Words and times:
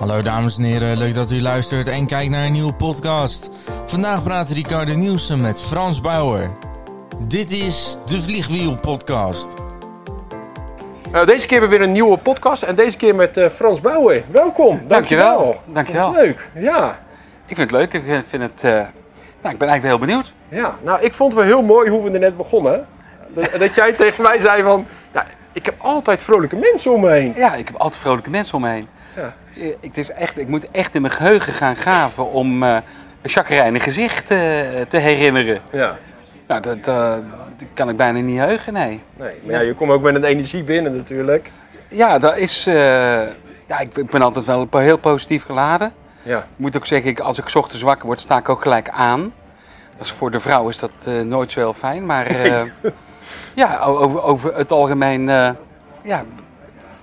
Hallo 0.00 0.22
dames 0.22 0.56
en 0.56 0.64
heren, 0.64 0.98
leuk 0.98 1.14
dat 1.14 1.30
u 1.30 1.40
luistert 1.40 1.88
en 1.88 2.06
kijkt 2.06 2.30
naar 2.30 2.44
een 2.44 2.52
nieuwe 2.52 2.72
podcast. 2.72 3.50
Vandaag 3.86 4.22
praat 4.22 4.50
Ricardo 4.50 4.94
Nielsen 4.94 5.40
met 5.40 5.60
Frans 5.60 6.00
Bauer. 6.00 6.50
Dit 7.18 7.52
is 7.52 7.98
de 8.06 8.20
Vliegwiel 8.20 8.76
podcast. 8.76 9.54
Uh, 11.14 11.26
deze 11.26 11.46
keer 11.46 11.68
weer 11.68 11.80
een 11.80 11.92
nieuwe 11.92 12.16
podcast 12.16 12.62
en 12.62 12.74
deze 12.74 12.96
keer 12.96 13.14
met 13.14 13.36
uh, 13.36 13.48
Frans 13.48 13.80
Bauer. 13.80 14.22
Welkom. 14.30 14.80
Dankjewel. 14.86 15.60
Dankjewel. 15.64 16.12
Leuk. 16.12 16.48
Ja. 16.54 16.98
Ik 17.46 17.56
vind 17.56 17.70
het 17.70 17.80
leuk. 17.80 17.92
Ik 17.92 18.22
vind 18.26 18.42
het. 18.42 18.62
Uh, 18.64 18.70
nou, 18.70 19.52
ik 19.52 19.58
ben 19.58 19.68
eigenlijk 19.68 19.82
heel 19.82 19.98
benieuwd. 19.98 20.32
Ja. 20.48 20.76
Nou, 20.82 21.00
ik 21.00 21.14
vond 21.14 21.32
het 21.32 21.42
wel 21.42 21.50
heel 21.50 21.62
mooi 21.66 21.90
hoe 21.90 22.02
we 22.02 22.10
er 22.10 22.18
net 22.18 22.36
begonnen. 22.36 22.86
Dat, 23.28 23.50
dat 23.58 23.74
jij 23.74 23.92
tegen 24.02 24.22
mij 24.22 24.38
zei 24.38 24.62
van, 24.62 24.86
ja, 25.12 25.26
ik 25.52 25.64
heb 25.64 25.74
altijd 25.78 26.22
vrolijke 26.22 26.56
mensen 26.56 26.92
om 26.92 27.00
me 27.00 27.10
heen. 27.10 27.32
Ja, 27.36 27.54
ik 27.54 27.68
heb 27.68 27.76
altijd 27.76 28.00
vrolijke 28.00 28.30
mensen 28.30 28.54
om 28.54 28.62
me 28.62 28.68
heen. 28.68 28.88
Ja. 29.16 29.34
Ik, 29.54 29.76
het 29.80 29.96
is 29.96 30.10
echt, 30.10 30.38
ik 30.38 30.48
moet 30.48 30.70
echt 30.70 30.94
in 30.94 31.00
mijn 31.00 31.14
geheugen 31.14 31.52
gaan 31.52 31.76
graven 31.76 32.30
om 32.30 32.62
uh, 32.62 32.76
een 33.22 33.30
chagrijnig 33.30 33.82
gezicht 33.82 34.30
uh, 34.30 34.38
te 34.88 34.96
herinneren. 34.96 35.60
Ja. 35.72 35.96
Nou, 36.46 36.60
dat, 36.60 36.76
uh, 36.76 37.14
dat, 37.56 37.68
kan 37.74 37.88
ik 37.88 37.96
bijna 37.96 38.20
niet 38.20 38.38
heugen, 38.38 38.72
nee. 38.72 39.02
Nee, 39.16 39.34
maar 39.42 39.54
ja, 39.54 39.60
je 39.60 39.74
komt 39.74 39.90
ook 39.90 40.02
met 40.02 40.14
een 40.14 40.24
energie 40.24 40.62
binnen 40.62 40.96
natuurlijk. 40.96 41.50
Ja, 41.88 42.18
dat 42.18 42.36
is... 42.36 42.64
ja, 42.64 43.78
ik, 43.78 43.96
ik, 43.96 44.10
ben 44.10 44.22
altijd 44.22 44.44
wel 44.44 44.68
heel 44.70 44.98
positief 44.98 45.44
geladen. 45.44 45.92
Ja. 46.22 46.38
Ik 46.38 46.58
moet 46.58 46.76
ook 46.76 46.86
zeggen, 46.86 47.16
als 47.16 47.38
ik 47.38 47.54
ochtends 47.54 47.82
wakker 47.82 48.06
word, 48.06 48.20
sta 48.20 48.38
ik 48.38 48.48
ook 48.48 48.62
gelijk 48.62 48.88
aan. 48.88 49.32
Dat 49.96 50.06
is, 50.06 50.12
voor 50.12 50.30
de 50.30 50.40
vrouw 50.40 50.68
is 50.68 50.78
dat 50.78 51.08
nooit 51.24 51.50
zo 51.50 51.60
heel 51.60 51.74
fijn, 51.74 52.06
maar... 52.06 52.26
ja, 53.54 53.78
over, 53.78 54.22
over 54.22 54.56
het 54.56 54.72
algemeen 54.72 55.26
ja, 56.02 56.24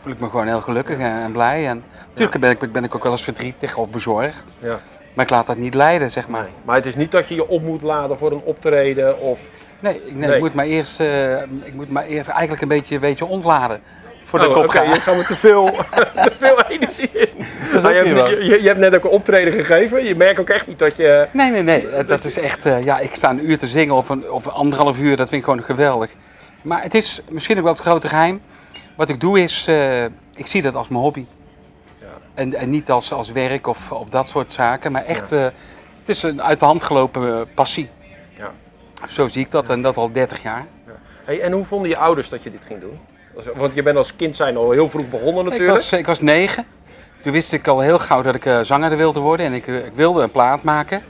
voel 0.08 0.16
ik 0.16 0.22
me 0.22 0.30
gewoon 0.30 0.48
heel 0.48 0.62
gelukkig 0.62 0.98
en, 0.98 1.32
blij. 1.32 1.68
En 1.68 1.84
natuurlijk 2.08 2.40
ben, 2.40 2.52
ik, 2.52 2.72
ben 2.72 2.84
ik 2.84 2.96
ook 2.96 3.04
wel 3.04 3.12
eens 3.12 3.24
verdrietig 3.24 3.78
of 3.78 3.90
bezorgd. 3.90 4.52
Ja. 4.60 4.80
Maar 5.14 5.26
ik 5.26 5.32
laat 5.32 5.46
dat 5.46 5.58
niet 5.58 5.74
leiden, 5.74 6.12
zeg 6.12 6.28
maar. 6.28 6.48
Maar 6.66 6.76
het 6.76 6.86
is 6.86 6.96
niet 6.96 7.12
dat 7.12 7.28
je 7.28 7.36
je 7.36 7.48
op 7.48 7.62
moet 7.62 7.82
laden 7.82 8.18
voor 8.18 8.32
een 8.32 8.42
optreden 8.44 9.20
of... 9.20 9.40
Nee, 9.80 10.02
nee, 10.14 10.34
Ik, 10.34 10.40
moet 10.40 10.54
maar 10.54 10.66
eerst, 10.66 11.00
uh, 11.00 11.42
ik 11.42 11.74
moet 11.74 11.90
maar 11.90 12.04
eerst 12.04 12.30
eigenlijk 12.30 12.62
een 12.62 12.68
beetje, 12.68 12.96
een 12.96 13.02
beetje 13.02 13.26
ontladen. 13.26 13.82
Voor 14.24 14.40
de 14.40 14.48
oh, 14.48 14.54
kop 14.54 14.64
Oké, 14.64 14.82
je 14.82 15.00
gaat 15.00 15.28
te 15.28 15.36
veel, 15.36 15.66
te 16.30 16.32
veel 16.40 16.62
energie 16.62 17.10
in. 17.14 17.30
je, 17.72 17.88
hebt, 17.88 18.30
je, 18.30 18.62
je, 18.62 18.68
hebt 18.68 18.80
net 18.80 18.96
ook 18.96 19.04
een 19.04 19.10
optreden 19.10 19.54
gegeven. 19.54 20.04
Je 20.04 20.16
merkt 20.16 20.40
ook 20.40 20.50
echt 20.50 20.68
niet 20.68 20.80
dat 20.80 20.96
je... 20.96 21.28
Nee, 21.32 21.52
nee, 21.52 21.64
nee. 21.64 22.04
Dat 22.06 22.24
is 22.24 22.40
echt... 22.40 22.66
Uh, 22.66 22.84
ja, 22.84 23.00
ik 23.00 23.16
sta 23.16 23.30
een 23.30 23.50
uur 23.50 23.58
te 23.58 23.68
zingen 23.68 23.96
of, 23.96 24.10
een, 24.10 24.32
of 24.32 24.48
anderhalf 24.48 25.00
uur. 25.00 25.16
Dat 25.16 25.30
vind 25.30 25.42
ik 25.42 25.48
gewoon 25.50 25.64
geweldig. 25.64 26.12
Maar 26.64 26.82
het 26.82 26.94
is 26.94 27.22
misschien 27.30 27.58
ook 27.58 27.64
wel 27.64 27.74
het 27.74 27.82
grote 27.82 28.08
geheim. 28.08 28.42
Wat 28.98 29.10
ik 29.10 29.20
doe 29.20 29.40
is, 29.40 29.68
uh, 29.68 30.04
ik 30.36 30.48
zie 30.48 30.62
dat 30.62 30.76
als 30.76 30.88
mijn 30.88 31.02
hobby. 31.02 31.26
Ja. 32.00 32.08
En, 32.34 32.54
en 32.54 32.70
niet 32.70 32.92
als, 32.92 33.12
als 33.12 33.32
werk 33.32 33.68
of, 33.68 33.92
of 33.92 34.10
dat 34.10 34.28
soort 34.28 34.52
zaken, 34.52 34.92
maar 34.92 35.04
echt, 35.04 35.30
ja. 35.30 35.38
uh, 35.38 35.44
het 36.00 36.10
is 36.10 36.24
een 36.24 36.42
uit 36.42 36.60
de 36.60 36.66
hand 36.66 36.84
gelopen 36.84 37.28
uh, 37.28 37.42
passie. 37.56 37.90
Ja. 38.38 38.52
Zo 39.08 39.28
zie 39.28 39.42
ik 39.42 39.52
dat 39.52 39.70
en 39.70 39.82
dat 39.82 39.98
al 39.98 40.12
30 40.12 40.42
jaar. 40.44 40.66
Hey, 41.24 41.42
en 41.42 41.52
hoe 41.52 41.66
vonden 41.66 41.90
je 41.90 41.98
ouders 41.98 42.30
dat 42.30 42.44
je 42.44 42.52
dit 42.52 42.62
ging 42.66 42.80
doen? 42.80 43.00
Want 43.56 43.74
je 43.74 43.84
bent 43.84 43.98
als 43.98 44.16
kind 44.16 44.36
zijn 44.36 44.58
al 44.58 44.72
heel 44.72 44.90
vroeg 44.90 45.10
begonnen 45.10 45.44
natuurlijk. 45.44 45.78
Ik 45.78 45.90
was, 45.90 45.94
ik 45.94 46.06
was 46.06 46.22
negen. 46.22 46.66
Toen 47.22 47.32
wist 47.32 47.54
ik 47.54 47.68
al 47.68 47.80
heel 47.80 48.00
gauw 48.00 48.22
dat 48.22 48.36
ik 48.36 48.60
zanger 48.62 48.98
wilde 48.98 49.20
worden 49.20 49.46
en 49.46 49.54
ik, 49.54 49.68
ik 49.68 49.94
wilde 49.94 50.22
een 50.22 50.32
plaat 50.32 50.64
maken. 50.64 51.04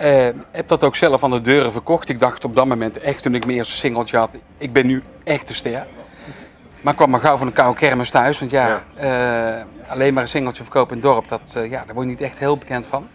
Uh, 0.00 0.26
heb 0.50 0.68
dat 0.68 0.84
ook 0.84 0.96
zelf 0.96 1.24
aan 1.24 1.30
de 1.30 1.40
deuren 1.40 1.72
verkocht. 1.72 2.08
Ik 2.08 2.18
dacht 2.18 2.44
op 2.44 2.54
dat 2.54 2.66
moment 2.66 3.00
echt 3.00 3.22
toen 3.22 3.34
ik 3.34 3.46
mijn 3.46 3.58
eerste 3.58 3.74
singeltje 3.74 4.16
had, 4.16 4.36
ik 4.58 4.72
ben 4.72 4.86
nu 4.86 5.02
echt 5.24 5.48
een 5.48 5.54
ster. 5.54 5.86
Maar 6.88 6.96
ik 6.96 7.02
kwam 7.02 7.12
maar 7.12 7.28
gauw 7.28 7.38
van 7.38 7.46
een 7.46 7.52
koude 7.52 7.78
kermis 7.78 8.10
thuis. 8.10 8.38
Want 8.38 8.50
ja, 8.50 8.82
uh, 9.00 9.90
alleen 9.90 10.14
maar 10.14 10.22
een 10.22 10.28
singeltje 10.28 10.62
verkopen 10.62 10.96
in 10.96 11.02
het 11.02 11.12
dorp, 11.12 11.28
dat, 11.28 11.54
uh, 11.56 11.70
ja, 11.70 11.84
daar 11.84 11.94
word 11.94 12.06
je 12.06 12.12
niet 12.12 12.20
echt 12.20 12.38
heel 12.38 12.56
bekend 12.56 12.86
van. 12.86 13.08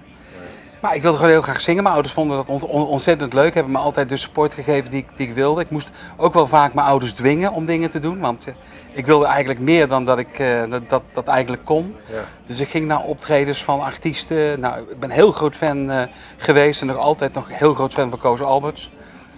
Maar 0.81 0.95
ik 0.95 1.01
wilde 1.01 1.17
gewoon 1.17 1.31
heel 1.31 1.41
graag 1.41 1.61
zingen. 1.61 1.83
Mijn 1.83 1.95
ouders 1.95 2.15
vonden 2.15 2.37
dat 2.37 2.47
ont 2.47 2.63
ontzettend 2.63 3.33
leuk. 3.33 3.53
Hebben 3.53 3.71
me 3.71 3.77
altijd 3.77 4.09
de 4.09 4.17
support 4.17 4.53
gegeven 4.53 4.91
die, 4.91 5.05
die 5.15 5.27
ik 5.27 5.33
wilde. 5.33 5.61
Ik 5.61 5.69
moest 5.69 5.91
ook 6.17 6.33
wel 6.33 6.47
vaak 6.47 6.73
mijn 6.73 6.87
ouders 6.87 7.13
dwingen 7.13 7.51
om 7.51 7.65
dingen 7.65 7.89
te 7.89 7.99
doen. 7.99 8.19
Want 8.19 8.47
uh, 8.47 8.53
ik 8.91 9.05
wilde 9.05 9.25
eigenlijk 9.25 9.59
meer 9.59 9.87
dan 9.87 10.05
dat 10.05 10.17
ik 10.17 10.43
dat, 10.69 10.89
dat, 10.89 11.03
dat, 11.13 11.27
eigenlijk 11.27 11.65
kon. 11.65 11.95
Ja. 12.05 12.19
Dus 12.47 12.59
ik 12.59 12.69
ging 12.69 12.87
naar 12.87 13.03
optredens 13.03 13.63
van 13.63 13.81
artiesten. 13.81 14.59
Nou, 14.59 14.79
ik 14.89 14.99
ben 14.99 15.09
heel 15.09 15.31
groot 15.31 15.55
fan 15.55 16.07
geweest 16.37 16.81
en 16.81 16.87
nog 16.87 16.97
altijd 16.97 17.33
nog 17.33 17.45
heel 17.49 17.73
groot 17.73 17.93
fan 17.93 18.09
van 18.09 18.19
Koos 18.19 18.41
Alberts. 18.41 18.91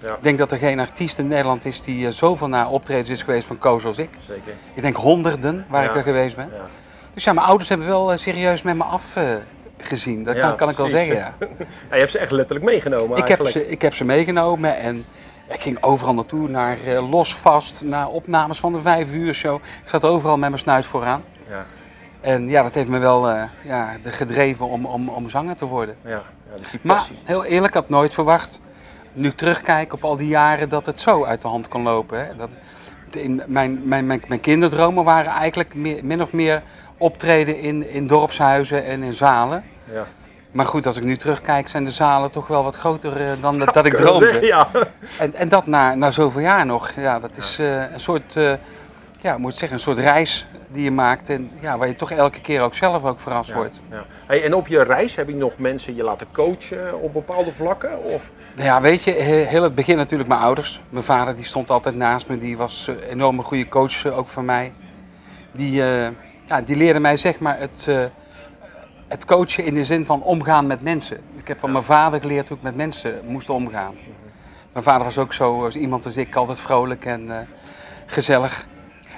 Ja. 0.05 0.13
Ik 0.13 0.23
denk 0.23 0.37
dat 0.37 0.51
er 0.51 0.57
geen 0.57 0.79
artiest 0.79 1.17
in 1.17 1.27
Nederland 1.27 1.65
is 1.65 1.81
die 1.81 2.05
uh, 2.05 2.11
zoveel 2.11 2.47
naar 2.47 2.69
optredens 2.69 3.09
is 3.09 3.21
geweest 3.21 3.47
van 3.47 3.57
Koos 3.57 3.85
als 3.85 3.97
ik. 3.97 4.09
Zeker. 4.27 4.53
Ik 4.73 4.81
denk 4.81 4.95
honderden 4.95 5.65
waar 5.69 5.83
ik 5.85 5.95
er 5.95 6.03
geweest 6.03 6.35
ben. 6.35 6.49
Ja. 6.53 6.65
Dus 7.13 7.23
ja, 7.23 7.33
mijn 7.33 7.47
ouders 7.47 7.69
hebben 7.69 7.87
wel 7.87 8.11
uh, 8.11 8.17
serieus 8.17 8.61
met 8.61 8.75
me 8.75 8.83
afgezien. 8.83 10.19
Uh, 10.19 10.25
dat 10.25 10.37
kan, 10.37 10.55
kan, 10.55 10.69
ik 10.69 10.77
wel 10.77 10.87
zeggen, 10.87 11.15
ja. 11.23 11.35
je 11.91 11.95
hebt 11.95 12.11
ze 12.11 12.17
echt 12.17 12.31
letterlijk 12.31 12.65
meegenomen 12.65 13.17
ik 13.17 13.27
heb, 13.27 13.47
ze, 13.47 13.67
ik 13.67 13.81
heb 13.81 13.93
ze 13.93 14.03
meegenomen 14.03 14.77
en 14.77 15.05
ik 15.49 15.61
ging 15.61 15.83
overal 15.83 16.13
naartoe, 16.13 16.49
naar 16.49 16.77
uh, 16.87 17.09
Los 17.09 17.35
Vast, 17.35 17.83
naar 17.83 18.07
opnames 18.07 18.59
van 18.59 18.73
de 18.73 18.81
vijf 18.81 19.13
uur 19.13 19.33
show. 19.33 19.55
Ik 19.83 19.89
zat 19.89 20.05
overal 20.05 20.37
met 20.37 20.49
mijn 20.49 20.61
snuit 20.61 20.85
vooraan. 20.85 21.23
Ja. 21.49 21.65
En 22.21 22.49
ja, 22.49 22.63
dat 22.63 22.73
heeft 22.73 22.87
me 22.87 22.99
wel 22.99 23.29
ja, 23.61 23.97
de 24.01 24.11
gedreven 24.11 24.65
om, 24.65 24.85
om, 24.85 25.09
om 25.09 25.29
zanger 25.29 25.55
te 25.55 25.65
worden. 25.65 25.95
Ja, 26.03 26.09
ja 26.09 26.21
dus 26.57 26.81
maar 26.81 27.09
heel 27.23 27.45
eerlijk, 27.45 27.75
ik 27.75 27.79
had 27.81 27.89
nooit 27.89 28.13
verwacht 28.13 28.59
nu 29.15 29.31
terugkijk 29.31 29.93
op 29.93 30.03
al 30.03 30.17
die 30.17 30.27
jaren 30.27 30.69
dat 30.69 30.85
het 30.85 30.99
zo 30.99 31.25
uit 31.25 31.41
de 31.41 31.47
hand 31.47 31.67
kon 31.67 31.83
lopen. 31.83 32.25
Hè. 32.25 32.35
Dat, 32.35 32.49
in 33.11 33.41
mijn, 33.47 33.81
mijn, 33.83 34.05
mijn, 34.05 34.23
mijn 34.27 34.39
kinderdromen 34.39 35.03
waren 35.03 35.31
eigenlijk 35.31 35.75
meer, 35.75 36.05
min 36.05 36.21
of 36.21 36.33
meer 36.33 36.63
optreden 36.97 37.59
in, 37.59 37.89
in 37.89 38.07
dorpshuizen 38.07 38.85
en 38.85 39.03
in 39.03 39.13
zalen. 39.13 39.63
Ja. 39.93 40.07
Maar 40.51 40.65
goed, 40.65 40.85
als 40.85 40.97
ik 40.97 41.03
nu 41.03 41.17
terugkijk, 41.17 41.69
zijn 41.69 41.83
de 41.83 41.91
zalen 41.91 42.31
toch 42.31 42.47
wel 42.47 42.63
wat 42.63 42.75
groter 42.75 43.21
uh, 43.21 43.31
dan 43.41 43.59
dat, 43.59 43.73
dat 43.73 43.85
ik 43.91 43.95
droomde. 43.95 44.45
ja. 44.45 44.67
en, 45.19 45.33
en 45.33 45.49
dat 45.49 45.67
na, 45.67 45.95
na 45.95 46.11
zoveel 46.11 46.41
jaar 46.41 46.65
nog. 46.65 46.91
Ja, 46.95 47.19
dat 47.19 47.37
is 47.37 47.59
uh, 47.59 47.91
een 47.91 47.99
soort, 47.99 48.35
uh, 48.35 48.53
ja, 49.25 49.37
moet 49.37 49.55
zeggen, 49.55 49.77
een 49.77 49.83
soort 49.83 49.97
reis 49.97 50.47
die 50.67 50.83
je 50.83 50.91
maakt. 50.91 51.29
En 51.29 51.51
ja, 51.61 51.77
waar 51.77 51.87
je 51.87 51.95
toch 51.95 52.11
elke 52.11 52.41
keer 52.41 52.61
ook 52.61 52.73
zelf 52.73 53.03
ook 53.03 53.19
verrast 53.19 53.49
ja, 53.49 53.55
wordt. 53.55 53.81
Ja. 53.89 54.05
Hey, 54.25 54.43
en 54.43 54.53
op 54.53 54.67
je 54.67 54.83
reis 54.83 55.15
heb 55.15 55.27
je 55.27 55.35
nog 55.35 55.57
mensen 55.57 55.95
je 55.95 56.03
laten 56.03 56.27
coachen 56.31 57.01
op 57.01 57.13
bepaalde 57.13 57.51
vlakken? 57.51 58.03
Of? 58.03 58.31
Nou 58.55 58.67
ja, 58.67 58.81
weet 58.81 59.03
je, 59.03 59.11
heel 59.11 59.63
het 59.63 59.75
begin 59.75 59.97
natuurlijk 59.97 60.29
mijn 60.29 60.41
ouders. 60.41 60.81
Mijn 60.89 61.03
vader 61.03 61.35
die 61.35 61.45
stond 61.45 61.69
altijd 61.69 61.95
naast 61.95 62.27
me. 62.27 62.37
Die 62.37 62.57
was 62.57 62.87
een 62.87 62.99
enorme 62.99 63.41
goede 63.41 63.67
coach 63.67 64.05
ook 64.05 64.27
voor 64.27 64.43
mij. 64.43 64.73
Die, 65.51 65.81
uh, 65.81 66.07
ja, 66.45 66.61
die 66.65 66.75
leerde 66.75 66.99
mij 66.99 67.17
zeg 67.17 67.39
maar 67.39 67.59
het, 67.59 67.85
uh, 67.89 68.05
het 69.07 69.25
coachen 69.25 69.65
in 69.65 69.73
de 69.73 69.85
zin 69.85 70.05
van 70.05 70.23
omgaan 70.23 70.67
met 70.67 70.81
mensen. 70.81 71.17
Ik 71.35 71.47
heb 71.47 71.59
van 71.59 71.71
mijn 71.71 71.83
vader 71.83 72.19
geleerd 72.19 72.47
hoe 72.47 72.57
ik 72.57 72.63
met 72.63 72.75
mensen 72.75 73.21
moest 73.25 73.49
omgaan. 73.49 73.95
-hmm. 74.03 74.13
Mijn 74.71 74.85
vader 74.85 75.03
was 75.03 75.17
ook 75.17 75.33
zo 75.33 75.65
als 75.65 75.75
iemand 75.75 76.05
als 76.05 76.17
ik, 76.17 76.35
altijd 76.35 76.59
vrolijk 76.59 77.05
en 77.05 77.25
uh, 77.25 77.37
gezellig. 78.05 78.65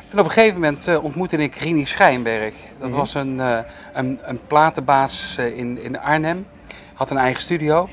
En 0.10 0.20
op 0.20 0.26
een 0.26 0.32
gegeven 0.32 0.60
moment 0.60 0.88
uh, 0.88 1.04
ontmoette 1.04 1.38
ik 1.38 1.56
Rini 1.56 1.86
Schijnberg. 1.86 2.54
Dat 2.54 2.62
mm 2.80 2.90
-hmm. 2.90 2.98
was 2.98 3.14
een, 3.14 3.38
uh, 3.38 3.60
een, 3.94 4.20
een 4.22 4.40
platenbaas 4.48 5.36
uh, 5.40 5.58
in, 5.58 5.82
in 5.82 6.00
Arnhem. 6.00 6.48
Had 6.94 7.10
een 7.10 7.18
eigen 7.18 7.42
studio. 7.42 7.90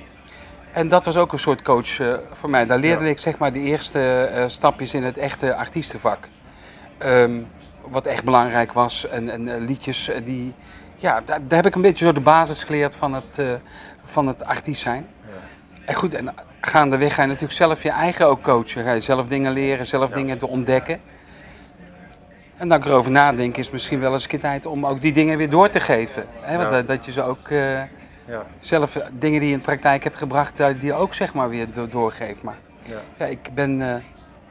En 0.73 0.89
dat 0.89 1.05
was 1.05 1.17
ook 1.17 1.33
een 1.33 1.39
soort 1.39 1.63
coach 1.63 2.19
voor 2.33 2.51
mij. 2.51 2.67
Daar 2.67 2.79
leerde 2.79 3.05
ja. 3.05 3.11
ik 3.11 3.19
zeg 3.19 3.39
maar 3.39 3.53
de 3.53 3.59
eerste 3.59 4.45
stapjes 4.49 4.95
in 4.95 5.03
het 5.03 5.19
echte 5.19 5.55
artiestenvak. 5.55 6.29
Um, 7.05 7.47
wat 7.91 8.07
echt 8.07 8.25
belangrijk 8.25 8.73
was. 8.73 9.09
En, 9.09 9.29
en 9.29 9.65
liedjes 9.65 10.11
die... 10.25 10.55
Ja, 10.97 11.21
daar, 11.25 11.39
daar, 11.47 11.57
heb 11.57 11.67
ik 11.67 11.75
een 11.75 11.83
beetje 11.83 12.07
zo 12.07 12.13
de 12.13 12.21
basis 12.21 12.63
geleerd 12.63 12.95
van 12.95 13.15
het, 13.15 13.41
van 14.05 14.27
het 14.27 14.45
artiest 14.45 14.83
zijn. 14.83 15.07
Ja. 15.21 15.33
En 15.85 15.95
goed, 15.95 16.15
en 16.15 16.35
gaandeweg 16.61 17.15
ga 17.15 17.23
je 17.23 17.29
natuurlijk 17.29 17.55
zelf 17.55 17.83
je 17.83 17.91
eigen 17.91 18.27
ook 18.27 18.43
coachen. 18.43 18.85
Ga 18.85 18.93
je 18.93 19.01
zelf 19.01 19.27
dingen 19.27 19.53
leren, 19.53 19.87
zelf 19.87 20.09
ja. 20.09 20.15
dingen 20.15 20.39
te 20.39 20.49
ontdekken. 20.49 21.01
En 22.57 22.69
dan 22.69 22.79
ik 22.79 22.85
erover 22.85 23.11
nadenk, 23.11 23.57
is 23.57 23.71
misschien 23.71 24.01
wel 24.01 24.13
eens 24.13 24.23
een 24.23 24.29
keer 24.29 24.41
tijd 24.41 24.67
om 24.67 24.87
ook 24.87 25.01
die 25.01 25.13
dingen 25.13 25.39
weer 25.39 25.51
door 25.51 25.69
te 25.69 25.81
geven. 25.81 26.25
Hè? 26.41 26.57
Want 26.57 26.71
ja. 26.71 26.77
dat, 26.77 26.87
dat, 26.89 27.05
je 27.05 27.13
ze 27.13 27.23
ook 27.23 27.49
uh, 27.49 27.77
ja. 28.27 28.47
zelf 28.59 28.99
dingen 29.13 29.41
die 29.41 29.49
je 29.49 29.55
in 29.55 29.61
de 29.61 29.65
praktijk 29.65 30.05
hebt 30.05 30.17
gebracht, 30.17 30.57
die 30.57 30.85
je 30.85 30.95
ook 30.95 31.15
zeg 31.15 31.35
maar 31.35 31.49
weer 31.49 31.73
do 31.73 31.89
doorgeeft. 31.89 32.43
Maar 32.43 32.57
ja. 32.79 32.99
ja, 33.17 33.27
ik 33.27 33.49
ben 33.55 33.81
uh, 33.81 33.95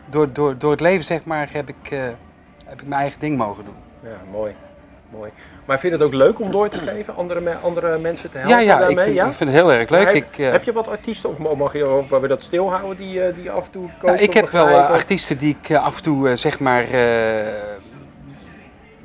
door, 0.09 0.33
door, 0.33 0.57
door 0.57 0.71
het 0.71 0.81
leven 0.81 1.03
zeg 1.03 1.25
maar 1.25 1.49
heb 1.51 1.69
ik, 1.69 1.91
uh, 1.91 1.99
heb 2.65 2.81
ik 2.81 2.87
mijn 2.87 3.01
eigen 3.01 3.19
ding 3.19 3.37
mogen 3.37 3.65
doen. 3.65 3.75
Ja, 4.03 4.17
mooi. 4.31 4.55
mooi. 5.09 5.31
Maar 5.65 5.79
vind 5.79 5.93
je 5.93 5.99
het 5.99 6.07
ook 6.07 6.13
leuk 6.13 6.39
om 6.39 6.51
door 6.51 6.69
te 6.69 6.79
geven, 6.79 7.15
andere, 7.15 7.55
andere 7.55 7.97
mensen 7.97 8.31
te 8.31 8.37
helpen 8.37 8.55
ja, 8.55 8.61
ja, 8.63 8.77
daarmee? 8.77 8.97
Ik 8.97 9.01
vind, 9.01 9.15
ja, 9.15 9.27
ik 9.27 9.33
vind 9.33 9.49
het 9.49 9.59
heel 9.59 9.73
erg 9.73 9.89
leuk. 9.89 10.05
Heb, 10.05 10.15
ik, 10.15 10.35
heb 10.35 10.63
je 10.63 10.73
wat 10.73 10.87
artiesten, 10.87 11.29
of 11.29 11.57
mag 11.57 11.73
je 11.73 12.03
waar 12.09 12.21
we 12.21 12.27
dat 12.27 12.43
stilhouden, 12.43 12.97
die, 12.97 13.33
die 13.33 13.51
af 13.51 13.65
en 13.65 13.71
toe 13.71 13.89
komen? 13.99 14.15
Nou, 14.15 14.17
ik 14.17 14.33
heb 14.33 14.49
wel 14.49 14.67
artiesten 14.67 15.37
die 15.37 15.57
ik 15.61 15.75
af 15.75 15.97
en 15.97 16.03
toe 16.03 16.35
zeg 16.35 16.59
maar 16.59 16.85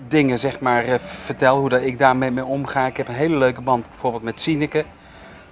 dingen 0.09 0.39
zeg 0.39 0.61
maar, 0.61 0.89
uh, 0.89 0.95
vertel, 0.99 1.59
hoe 1.59 1.69
dat 1.69 1.83
ik 1.83 1.99
daarmee 1.99 2.31
mee 2.31 2.45
omga. 2.45 2.87
Ik 2.87 2.97
heb 2.97 3.09
een 3.09 3.15
hele 3.15 3.37
leuke 3.37 3.61
band 3.61 3.89
bijvoorbeeld 3.89 4.23
met 4.23 4.41
Sineke, 4.41 4.85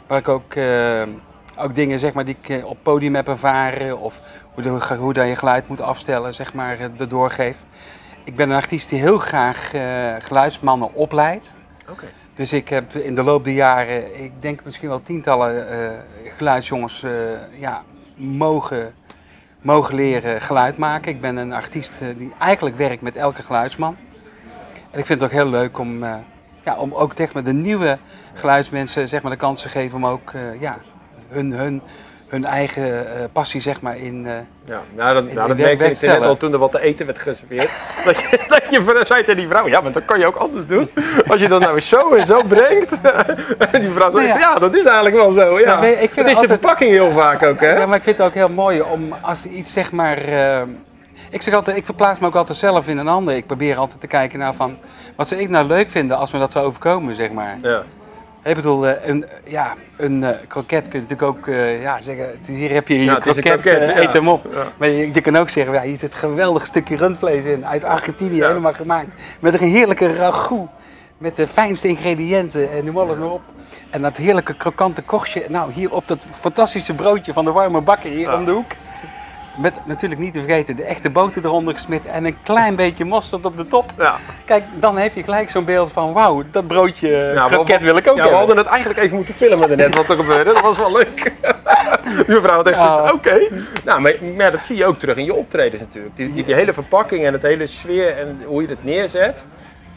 waar 0.06 0.19
ik 0.19 0.29
ook, 0.29 0.55
uh, 0.55 1.03
ook 1.58 1.75
dingen 1.75 1.99
zeg 1.99 2.12
maar, 2.12 2.25
die 2.25 2.37
ik 2.41 2.64
op 2.64 2.79
podium 2.82 3.14
heb 3.14 3.29
ervaren 3.29 3.99
of 3.99 4.20
hoe, 4.55 4.62
de, 4.62 4.94
hoe 4.97 5.12
dat 5.12 5.29
je 5.29 5.37
geluid 5.37 5.69
moet 5.69 5.81
afstellen, 5.81 6.35
zeg 6.35 6.55
maar, 6.55 6.79
erdoor 6.99 7.31
geef. 7.31 7.58
Ik 8.25 8.37
ben 8.37 8.50
een 8.50 8.56
artiest 8.56 8.88
die 8.88 8.99
heel 8.99 9.19
graag 9.19 9.75
uh, 9.75 9.81
geluidsmannen 10.19 10.94
opleidt. 10.94 11.55
Okay. 11.88 12.09
Dus 12.37 12.52
ik 12.52 12.69
heb 12.69 12.94
in 12.94 13.14
de 13.14 13.23
loop 13.23 13.44
der 13.44 13.52
jaren, 13.52 14.23
ik 14.23 14.32
denk 14.43 14.64
misschien 14.64 14.88
wel 14.88 15.02
tientallen 15.02 15.69
eh, 15.69 15.91
geluidsjongens 16.37 17.02
eh, 17.02 17.12
ja, 17.59 17.82
mogen, 18.14 18.94
mogen 19.61 19.94
leren 19.94 20.41
geluid 20.41 20.76
maken. 20.76 21.12
Ik 21.12 21.20
ben 21.20 21.37
een 21.37 21.52
artiest 21.52 22.00
eh, 22.00 22.09
die 22.17 22.32
eigenlijk 22.38 22.76
werkt 22.76 23.02
met 23.02 23.17
elke 23.17 23.43
geluidsman. 23.43 23.97
En 24.96 25.02
ik 25.02 25.08
vind 25.08 25.20
het 25.20 25.31
ook 25.31 25.37
heel 25.37 25.50
leuk 25.50 25.78
om, 25.78 26.02
eh, 26.02 26.14
ja, 26.64 26.76
om 26.76 26.94
ook 26.94 27.12
zeg 27.16 27.32
maar, 27.32 27.44
de 27.44 27.52
nieuwe 27.52 27.98
geluidsmensen 28.34 29.08
zeg 29.08 29.22
maar, 29.22 29.31
de 29.31 29.37
kans 29.37 29.62
te 29.62 29.69
geven 29.69 29.96
om 29.96 30.06
ook 30.06 30.32
eh, 30.32 30.60
ja, 30.60 30.78
hun, 31.28 31.52
hun, 31.52 31.82
hun 32.28 32.44
eigen 32.44 33.16
eh, 33.16 33.25
passie 33.32 33.60
zeg 33.60 33.81
maar, 33.81 33.96
in, 33.96 34.26
Ja, 34.64 34.82
nou, 34.94 35.14
dat, 35.14 35.25
In- 35.28 35.34
nou, 35.34 35.48
dat 35.48 35.56
merkte 35.56 35.84
ik 35.84 36.00
net 36.00 36.26
al 36.26 36.37
toen 36.37 36.52
er 36.52 36.58
wat 36.58 36.70
te 36.72 36.81
eten 36.81 37.06
werd 37.06 37.19
geserveerd. 37.19 37.70
dat, 38.04 38.16
je, 38.19 38.44
dat 38.48 38.62
je 38.70 39.02
zei 39.06 39.20
tegen 39.20 39.37
die 39.37 39.48
vrouw, 39.48 39.69
ja, 39.69 39.81
maar 39.81 39.93
dat 39.93 40.04
kan 40.04 40.19
je 40.19 40.26
ook 40.26 40.37
anders 40.37 40.66
doen. 40.66 40.90
Als 41.26 41.40
je 41.40 41.49
dat 41.49 41.60
nou 41.60 41.75
eens 41.75 41.88
zo 41.88 42.14
en 42.14 42.26
zo 42.26 42.42
brengt. 42.42 42.92
en 43.72 43.81
die 43.81 43.90
vrouw 43.90 44.10
zei, 44.10 44.26
Nou 44.26 44.38
ja. 44.38 44.38
ja. 44.38 44.54
dat 44.54 44.75
is 44.75 44.84
eigenlijk 44.84 45.16
wel 45.16 45.32
zo. 45.32 45.58
Ja. 45.60 45.81
Nou, 45.81 45.87
ik 45.87 45.99
vind 45.99 46.14
het 46.14 46.26
is 46.26 46.26
altijd- 46.26 46.49
de 46.49 46.49
verpakking 46.49 46.90
heel 46.90 47.10
vaak 47.12 47.42
ook, 47.42 47.60
hè? 47.60 47.78
Ja, 47.78 47.87
maar 47.87 47.96
ik 47.96 48.02
vind 48.02 48.19
het 48.19 48.26
ook 48.26 48.34
heel 48.34 48.49
mooi 48.50 48.81
om 48.81 49.12
als 49.20 49.46
iets 49.46 49.72
zeg 49.72 49.92
maar. 49.92 50.19
Ik 51.37 51.43
zeg 51.43 51.55
altijd, 51.55 51.77
ik 51.77 51.85
verplaats 51.85 52.19
me 52.19 52.27
ook 52.27 52.35
altijd 52.35 52.59
zelf 52.59 52.88
in 52.88 52.99
een 52.99 53.09
ander. 53.09 53.35
Ik 53.35 53.47
probeer 53.47 53.77
altijd 53.77 54.00
te 54.00 54.06
kijken 54.06 54.38
naar 54.38 54.55
van 54.55 54.77
wat 55.17 55.29
zou 55.29 55.41
ik 55.41 55.49
nou 55.49 55.67
leuk 55.67 55.91
vinden 55.91 56.17
als 56.17 56.33
me 56.33 56.38
dat 56.38 56.53
zou 56.53 56.67
overkomen, 56.67 57.15
zeg 57.15 57.31
maar. 57.33 57.59
Ja. 57.62 57.83
Ik 58.44 58.55
bedoel, 58.55 58.87
eh, 58.87 59.09
een, 59.09 59.27
ja, 59.44 59.75
een 59.97 60.25
eh, 60.25 60.37
kroket 60.49 60.88
kun 60.88 61.00
je 61.00 61.06
natuurlijk 61.09 61.37
ook 61.37 61.49
eh, 61.49 61.83
ja, 61.83 62.00
zeggen. 62.00 62.27
Het 62.27 62.49
is, 62.49 62.56
hier 62.56 62.73
heb 62.73 62.88
je 62.88 62.99
je 62.99 63.05
Ja, 63.05 63.15
kroket, 63.15 63.44
kroket, 63.44 63.79
ja. 63.79 63.97
eet 63.97 64.12
hem 64.12 64.29
op. 64.29 64.47
Ja. 64.53 64.62
Maar 64.77 64.88
je, 64.88 65.11
je 65.12 65.21
kan 65.21 65.37
ook 65.37 65.49
zeggen, 65.49 65.75
ja, 65.75 65.83
hier 65.83 65.99
zit 65.99 66.12
een 66.12 66.19
geweldig 66.19 66.67
stukje 66.67 66.97
rundvlees 66.97 67.44
in, 67.44 67.67
uit 67.67 67.85
Argentinië, 67.85 68.43
helemaal 68.43 68.73
gemaakt. 68.73 69.23
Met 69.41 69.61
een 69.61 69.69
heerlijke 69.69 70.17
ragout, 70.17 70.69
met 71.19 71.37
de 71.37 71.47
fijnste 71.47 71.88
ingrediënten 71.88 72.73
en 72.73 72.85
noem 72.85 72.99
alles 72.99 73.19
maar 73.19 73.31
op. 73.31 73.43
En 73.91 74.03
dat 74.03 74.17
heerlijke 74.17 74.55
krokante 74.55 75.03
korstje, 75.03 75.44
nou 75.49 75.73
hier 75.73 75.93
op 75.93 76.09
dat 76.09 76.27
fantastische 76.38 76.94
broodje 76.94 77.33
van 77.33 77.44
de 77.44 77.53
warme 77.53 77.81
bakker 77.81 78.11
hier 78.11 78.35
om 78.35 78.44
de 78.44 78.50
hoek. 78.50 78.71
Met 79.58 79.81
natuurlijk 79.87 80.20
niet 80.20 80.32
te 80.32 80.41
vergeten 80.41 80.76
de 80.76 80.85
echte 80.85 81.11
boter 81.11 81.44
eronder 81.44 81.75
gesmit 81.75 82.06
en 82.06 82.25
een 82.25 82.37
klein 82.43 82.75
beetje 82.76 83.05
mosterd 83.05 83.44
op 83.47 83.56
de 83.56 83.67
top. 83.67 83.93
Ja. 83.99 84.17
Kijk, 84.44 84.64
dan 84.75 84.99
heb 84.99 85.14
je 85.14 85.23
gelijk 85.23 85.50
zo'n 85.50 85.64
beeld 85.64 85.93
van 85.93 86.12
wauw, 86.12 86.43
dat 86.50 86.67
broodje 86.67 87.08
Ja, 87.35 87.47
kroket 87.49 87.82
wil 87.82 87.97
ik 87.97 88.08
ook 88.11 88.17
Ja, 88.17 88.29
we 88.29 88.35
hadden 88.35 88.56
het 88.56 88.67
eigenlijk 88.67 89.00
even 89.00 89.17
moeten 89.17 89.35
filmen 89.35 89.76
net 89.76 89.94
wat 89.94 90.08
er 90.08 90.17
gebeurde. 90.17 90.53
Dat 90.53 90.62
was 90.62 90.79
wel 90.79 90.93
leuk. 90.93 91.32
Mevrouw 92.26 92.55
had 92.56 92.67
echt 92.69 92.79
Ja. 92.79 93.12
oké. 93.12 93.49
Nou, 93.85 94.00
maar, 94.00 94.14
maar 94.37 94.50
dat 94.53 94.64
zie 94.64 94.76
je 94.76 94.85
ook 94.87 94.99
terug 94.99 95.17
in 95.17 95.25
je 95.25 95.35
optredens 95.35 95.81
natuurlijk. 95.82 96.17
Die, 96.17 96.32
die, 96.32 96.44
die 96.44 96.55
hele 96.55 96.73
verpakking 96.73 97.25
en 97.26 97.32
het 97.32 97.43
hele 97.43 97.67
sfeer 97.67 98.19
en 98.19 98.43
hoe 98.47 98.62
je 98.62 98.69
het 98.69 98.85
neerzet. 98.85 99.44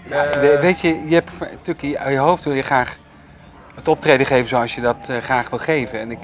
Ja, 0.03 0.23
Eh, 0.23 0.39
we- 0.41 0.59
weet 0.61 0.79
je, 0.81 1.03
je 1.07 1.13
hebt 1.13 1.31
natuurlijk 1.39 1.81
in 2.05 2.11
je 2.11 2.17
hoofd 2.17 2.43
wil 2.43 2.53
je 2.53 2.61
graag 2.61 2.95
het 3.75 3.87
optreden 3.87 4.25
geven 4.25 4.47
zoals 4.47 4.75
je 4.75 4.81
dat 4.81 5.07
eh, 5.09 5.17
graag 5.17 5.49
wil 5.49 5.59
geven. 5.59 5.99
En 5.99 6.11
ik, 6.11 6.19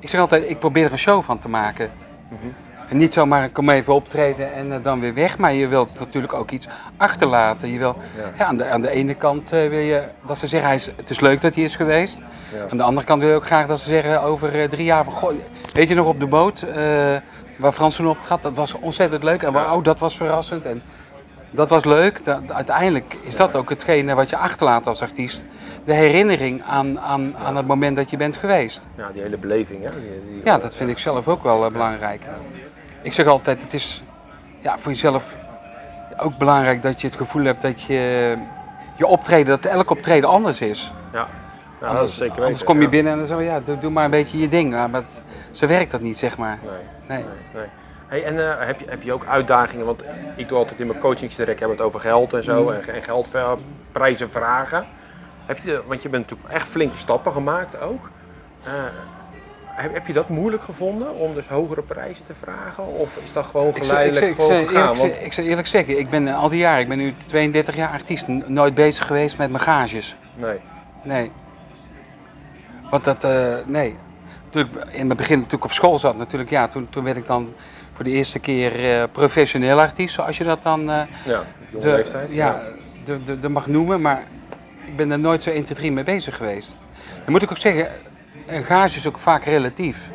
ik 0.00 0.08
zeg 0.08 0.20
altijd, 0.20 0.50
ik 0.50 0.58
probeer 0.58 0.84
er 0.84 0.92
een 0.92 0.98
show 0.98 1.22
van 1.22 1.38
te 1.38 1.48
maken. 1.48 1.90
Mhm. 2.28 2.46
En 2.88 2.96
niet 2.96 3.12
zomaar, 3.12 3.44
ik 3.44 3.52
kom 3.52 3.70
even 3.70 3.94
optreden 3.94 4.54
en 4.54 4.72
eh, 4.72 4.78
dan 4.82 5.00
weer 5.00 5.14
weg. 5.14 5.38
Maar 5.38 5.52
je 5.52 5.68
wilt 5.68 5.98
natuurlijk 5.98 6.32
ook 6.32 6.50
iets 6.50 6.66
achterlaten. 6.96 7.72
Je 7.72 7.78
wil, 7.78 7.96
Ja. 8.16 8.30
ja. 8.38 8.44
aan, 8.44 8.56
de, 8.56 8.68
aan 8.68 8.80
de 8.80 8.90
ene 8.90 9.14
kant 9.14 9.52
eh, 9.52 9.68
wil 9.68 9.78
je 9.78 10.02
dat 10.26 10.38
ze 10.38 10.46
zeggen, 10.46 10.68
hij 10.68 10.76
is, 10.78 10.90
het 10.96 11.10
is 11.10 11.20
leuk 11.20 11.40
dat 11.40 11.54
hij 11.54 11.64
is 11.64 11.76
geweest. 11.76 12.18
Ja. 12.54 12.66
Aan 12.70 12.76
de 12.76 12.82
andere 12.82 13.06
kant 13.06 13.20
wil 13.20 13.30
je 13.30 13.36
ook 13.36 13.46
graag 13.46 13.66
dat 13.66 13.80
ze 13.80 13.88
zeggen 13.88 14.22
over 14.22 14.60
eh, 14.60 14.68
drie 14.68 14.84
jaar 14.84 15.04
van, 15.04 15.12
goh, 15.12 15.32
weet 15.72 15.88
je 15.88 15.94
nog 15.94 16.06
op 16.06 16.20
de 16.20 16.26
boot 16.26 16.64
waar 17.56 17.72
Frans 17.72 17.96
toen 17.96 18.08
optrad, 18.08 18.42
dat 18.42 18.54
was 18.54 18.74
ontzettend 18.74 19.22
leuk. 19.22 19.42
En 19.42 19.52
waar, 19.52 19.72
oh, 19.72 19.82
dat 19.82 19.98
was 19.98 20.16
verrassend. 20.16 20.64
En 20.64 20.82
dat 21.50 21.68
was 21.70 21.84
leuk. 21.84 22.24
Dat, 22.24 22.52
uiteindelijk 22.52 23.16
is 23.22 23.36
dat 23.36 23.56
ook 23.56 23.68
hetgene 23.68 24.14
wat 24.14 24.30
je 24.30 24.36
achterlaat 24.36 24.86
als 24.86 25.02
artiest. 25.02 25.44
De 25.84 25.92
herinnering 25.94 26.62
aan, 26.62 27.00
aan, 27.00 27.36
aan 27.36 27.56
het 27.56 27.66
moment 27.66 27.96
dat 27.96 28.10
je 28.10 28.16
bent 28.16 28.36
geweest. 28.36 28.86
Ja, 28.96 29.08
die 29.12 29.22
hele 29.22 29.36
beleving. 29.38 29.84
Hè? 29.84 29.90
Die, 30.00 30.10
die- 30.32 30.40
Ja, 30.44 30.58
dat 30.58 30.76
vind 30.76 30.90
ik 30.90 30.98
zelf 30.98 31.28
ook 31.28 31.42
wel 31.42 31.64
eh, 31.64 31.70
belangrijk. 31.72 32.20
Ik 33.02 33.12
zeg 33.12 33.26
altijd, 33.26 33.62
het 33.62 33.72
is 33.72 34.02
ja, 34.60 34.78
voor 34.78 34.92
jezelf 34.92 35.36
ook 36.16 36.36
belangrijk 36.38 36.82
dat 36.82 37.00
je 37.00 37.06
het 37.06 37.16
gevoel 37.16 37.44
hebt 37.44 37.62
dat 37.62 37.82
je 37.82 38.34
je 38.96 39.06
optreden, 39.06 39.46
dat 39.46 39.64
elk 39.72 39.90
optreden 39.90 40.28
anders 40.28 40.60
is. 40.60 40.92
Ja, 41.12 41.18
ja 41.18 41.26
dat 41.80 41.88
anders, 41.88 42.10
is 42.10 42.14
zeker 42.16 42.28
weten. 42.30 42.44
anders 42.44 42.64
kom 42.64 42.80
je 42.80 42.88
binnen 42.88 43.12
en 43.12 43.18
dan 43.18 43.26
zo, 43.26 43.40
ja, 43.40 43.60
doe, 43.60 43.78
doe 43.78 43.90
maar 43.90 44.04
een 44.04 44.10
beetje 44.10 44.38
je 44.38 44.48
ding. 44.48 44.70
Maar 44.70 44.88
het- 44.92 45.22
zo 45.50 45.66
werkt 45.66 45.90
dat 45.90 46.00
niet, 46.00 46.18
zeg 46.18 46.36
maar. 46.38 46.58
Nee, 46.64 46.72
Nee. 47.08 47.18
nee, 47.18 47.26
nee. 47.54 47.66
Hey, 48.08 48.24
en 48.24 48.50
eh, 48.60 48.66
heb, 48.66 48.80
je, 48.80 48.86
heb 48.88 49.02
je 49.02 49.12
ook 49.12 49.26
uitdagingen? 49.26 49.86
Want 49.86 50.04
ik 50.36 50.48
doe 50.48 50.58
altijd 50.58 50.80
in 50.80 50.86
mijn 50.86 50.98
coachingstrek 50.98 51.58
hebben 51.58 51.76
het 51.76 51.86
over 51.86 52.00
geld 52.00 52.32
en 52.32 52.44
zo. 52.44 52.62
Mm. 52.62 52.70
En, 52.70 52.94
en 52.94 53.02
geldprijzen 53.02 54.30
vragen. 54.30 54.86
Heb 55.46 55.58
je, 55.58 55.82
want 55.86 56.02
je 56.02 56.08
bent 56.08 56.22
natuurlijk 56.30 56.54
echt 56.54 56.68
flinke 56.68 56.96
stappen 56.96 57.32
gemaakt 57.32 57.80
ook. 57.80 58.10
Eh, 58.64 58.72
heb, 59.64 59.92
heb 59.94 60.06
je 60.06 60.12
dat 60.12 60.28
moeilijk 60.28 60.62
gevonden 60.62 61.14
om 61.14 61.34
dus 61.34 61.48
hogere 61.48 61.82
prijzen 61.82 62.26
te 62.26 62.32
vragen? 62.42 62.86
Of 62.86 63.16
is 63.24 63.32
dat 63.32 63.46
gewoon 63.46 63.66
Ik 63.66 63.84
zou, 63.84 63.84
ik, 63.84 63.88
geleidelijk 64.14 64.24
zou, 64.24 64.30
ik, 64.32 64.40
zou 64.40 64.50
gewoon 64.52 64.66
gegaan? 64.68 64.82
eerlijk, 64.82 65.00
Want- 65.02 65.14
ze- 65.14 65.24
ik 65.24 65.32
zou 65.32 65.46
eerlijk 65.46 65.66
zeggen, 65.66 65.98
ik 65.98 66.10
ben 66.10 66.28
eh, 66.28 66.38
al 66.38 66.48
die 66.48 66.58
jaren, 66.58 66.80
ik 66.80 66.88
ben 66.88 66.98
nu 66.98 67.14
32 67.26 67.76
jaar 67.76 67.90
artiest, 67.90 68.26
nooit 68.28 68.74
bezig 68.74 69.06
geweest 69.06 69.38
met 69.38 69.50
mijn 69.50 69.62
gages. 69.62 70.16
Nee. 70.34 70.60
Nee. 71.04 71.30
Want 72.90 73.04
dat, 73.04 73.24
eh, 73.24 73.56
nee. 73.66 73.96
Natuurlijk, 74.44 74.88
in 74.92 75.08
het 75.08 75.18
begin 75.18 75.46
toen 75.46 75.58
ik 75.58 75.64
op 75.64 75.72
school 75.72 75.98
zat, 75.98 76.16
natuurlijk, 76.16 76.50
ja, 76.50 76.66
toen, 76.68 76.88
toen 76.90 77.04
werd 77.04 77.16
ik 77.16 77.26
dan 77.26 77.54
voor 77.96 78.04
de 78.04 78.10
eerste 78.10 78.38
keer 78.38 78.84
eh, 79.00 79.04
professioneel 79.12 79.80
artiest, 79.80 80.14
zoals 80.14 80.36
je 80.38 80.44
dat 80.44 80.62
dan 80.62 80.90
eh, 80.90 81.00
Ja, 81.24 81.44
de, 81.80 81.88
leeftijd. 81.90 82.32
ja, 82.32 82.60
de, 83.04 83.22
de, 83.24 83.38
de 83.40 83.48
mag 83.48 83.66
noemen, 83.66 84.00
maar 84.00 84.22
ik 84.86 84.96
ben 84.96 85.10
er 85.10 85.18
nooit 85.18 85.42
zo 85.42 85.50
1, 85.50 85.64
2, 85.64 85.76
3 85.78 85.92
mee 85.92 86.04
bezig 86.04 86.36
geweest. 86.36 86.76
Dan 87.24 87.32
moet 87.32 87.42
ik 87.42 87.50
ook 87.50 87.56
zeggen, 87.56 87.88
een 88.46 88.64
gage 88.64 88.96
is 88.96 89.06
ook 89.06 89.18
vaak 89.18 89.44
relatief. 89.44 90.10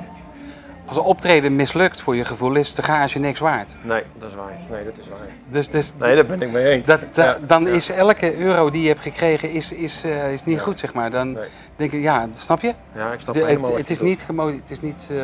Als 0.86 0.98
een 1.00 1.06
optreden 1.06 1.56
mislukt 1.56 2.01
voor 2.01 2.16
je 2.16 2.25
gevoel, 2.25 2.56
is 2.56 2.75
de 2.75 2.81
gage 2.83 3.19
niks 3.19 3.39
waard. 3.39 3.75
Nee, 3.83 4.04
dat 4.19 4.30
is 4.30 4.36
waar. 4.36 4.51
Nee, 4.69 4.83
dat 4.83 4.94
is 5.00 5.07
waar. 5.07 5.18
Dus, 5.48 5.69
dus 5.69 5.94
Nee, 6.00 6.16
daar 6.16 6.25
ben 6.25 6.42
ik 6.42 6.51
mee 6.51 6.66
eens. 6.69 6.86
dat, 6.86 7.00
Ja, 7.13 7.38
dan 7.48 7.63
ja. 7.66 7.69
is 7.69 7.89
elke 7.89 8.38
euro 8.38 8.69
die 8.69 8.81
je 8.81 8.88
hebt 8.88 9.01
gekregen 9.01 9.50
is, 9.50 9.72
is, 9.72 10.04
eh, 10.04 10.31
is 10.33 10.44
niet 10.44 10.57
Ja. 10.57 10.63
goed, 10.63 10.80
zeg 10.80 10.94
maar. 10.94 11.12
Dan 11.12 11.31
Nee. 11.31 11.44
denk 11.75 11.92
ik, 11.92 12.01
ja, 12.01 12.28
snap 12.36 12.62
je? 12.62 12.74
Ja, 12.95 13.12
ik 13.12 13.19
snap 13.19 13.33
De- 13.33 13.44
het, 13.45 13.75
het 13.78 13.89
is 13.89 14.00
niet 14.00 14.25
het 14.28 14.69
is 14.69 14.81
niet, 14.81 15.07
eh, 15.12 15.18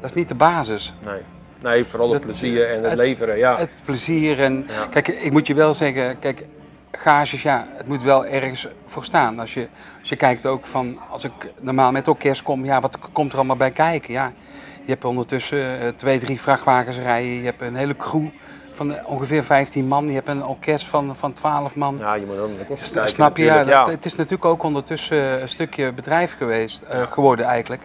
dat 0.00 0.10
is 0.10 0.12
niet 0.16 0.28
de 0.28 0.34
basis. 0.34 0.94
Nee. 1.04 1.20
Nee, 1.66 1.84
vooral 1.84 2.08
het 2.12 2.22
Dat- 2.22 2.30
plezier 2.30 2.68
en 2.68 2.76
het, 2.82 2.86
het- 2.90 2.98
leveren. 2.98 3.38
Ja. 3.38 3.56
Het 3.58 3.80
plezier 3.84 4.40
en... 4.42 4.64
Ja. 4.68 4.86
Kijk, 4.90 5.08
ik 5.08 5.32
moet 5.32 5.46
je 5.46 5.54
wel 5.54 5.74
zeggen, 5.74 6.18
kijk, 6.18 6.46
gages, 6.92 7.42
ja, 7.42 7.66
het 7.76 7.88
moet 7.88 8.02
wel 8.02 8.26
ergens 8.26 8.66
voor 8.86 9.04
staan. 9.04 9.38
Als 9.38 9.54
je, 9.54 9.68
als 10.00 10.08
je 10.08 10.16
kijkt 10.16 10.46
ook 10.46 10.66
van, 10.66 10.98
als 11.10 11.24
ik 11.24 11.32
normaal 11.60 11.92
met 11.92 12.08
orkest 12.08 12.42
kom, 12.42 12.64
ja, 12.64 12.80
wat 12.80 12.98
komt 13.12 13.32
er 13.32 13.38
allemaal 13.38 13.56
bij 13.56 13.70
kijken? 13.70 14.12
Ja, 14.12 14.32
je 14.84 14.90
hebt 14.92 15.04
ondertussen 15.04 15.80
eh, 15.80 15.88
twee, 15.96 16.18
drie 16.18 16.40
vrachtwagens 16.40 16.98
rijden, 16.98 17.30
je 17.30 17.44
hebt 17.44 17.60
een 17.62 17.74
hele 17.76 17.96
crew 17.96 18.26
van 18.74 18.94
eh, 18.94 19.08
ongeveer 19.08 19.44
15 19.44 19.86
man, 19.86 20.08
je 20.08 20.14
hebt 20.14 20.28
een 20.28 20.44
orkest 20.44 20.86
van, 20.86 21.16
van 21.16 21.32
12 21.32 21.76
man. 21.76 21.96
ja, 21.98 22.14
je 22.14 22.26
moet 22.26 22.38
ook 22.38 22.50
S- 22.80 22.92
kijken 22.92 23.10
Snap 23.10 23.36
je? 23.36 23.44
Ja, 23.44 23.88
het 23.90 24.04
is 24.04 24.14
natuurlijk 24.14 24.44
ook 24.44 24.62
ondertussen 24.62 25.42
een 25.42 25.48
stukje 25.48 25.92
bedrijf 25.92 26.36
geweest, 26.36 26.82
eh, 26.82 27.02
geworden 27.10 27.46
eigenlijk. 27.46 27.82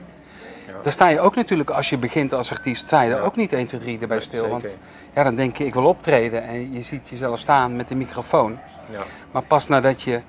Daar 0.84 0.94
sta 0.94 1.08
je 1.08 1.20
ook 1.20 1.36
natuurlijk, 1.36 1.70
als 1.70 1.90
je 1.90 1.98
begint 1.98 2.34
als 2.34 2.52
artiest, 2.52 2.86
sta 2.86 3.02
je 3.02 3.12
er 3.12 3.18
Ja. 3.18 3.24
ook 3.24 3.36
niet 3.36 3.54
1, 3.54 3.66
2, 3.66 3.80
3 3.80 4.00
erbij 4.00 4.18
Nee, 4.18 4.26
stil. 4.26 4.48
Want 4.48 4.76
ja, 5.14 5.24
dan 5.24 5.36
denk 5.36 5.58
je, 5.58 5.66
ik 5.66 5.74
wil 5.74 5.86
optreden 5.86 6.44
en 6.44 6.74
je 6.74 6.84
ziet 6.84 7.10
jezelf 7.10 7.40
staan 7.40 7.76
met 7.76 7.88
de 7.88 7.96
microfoon. 7.96 8.58
Ja. 8.90 9.02
Maar 9.32 9.42
pas 9.42 9.68
nadat 9.68 10.02
je 10.02 10.22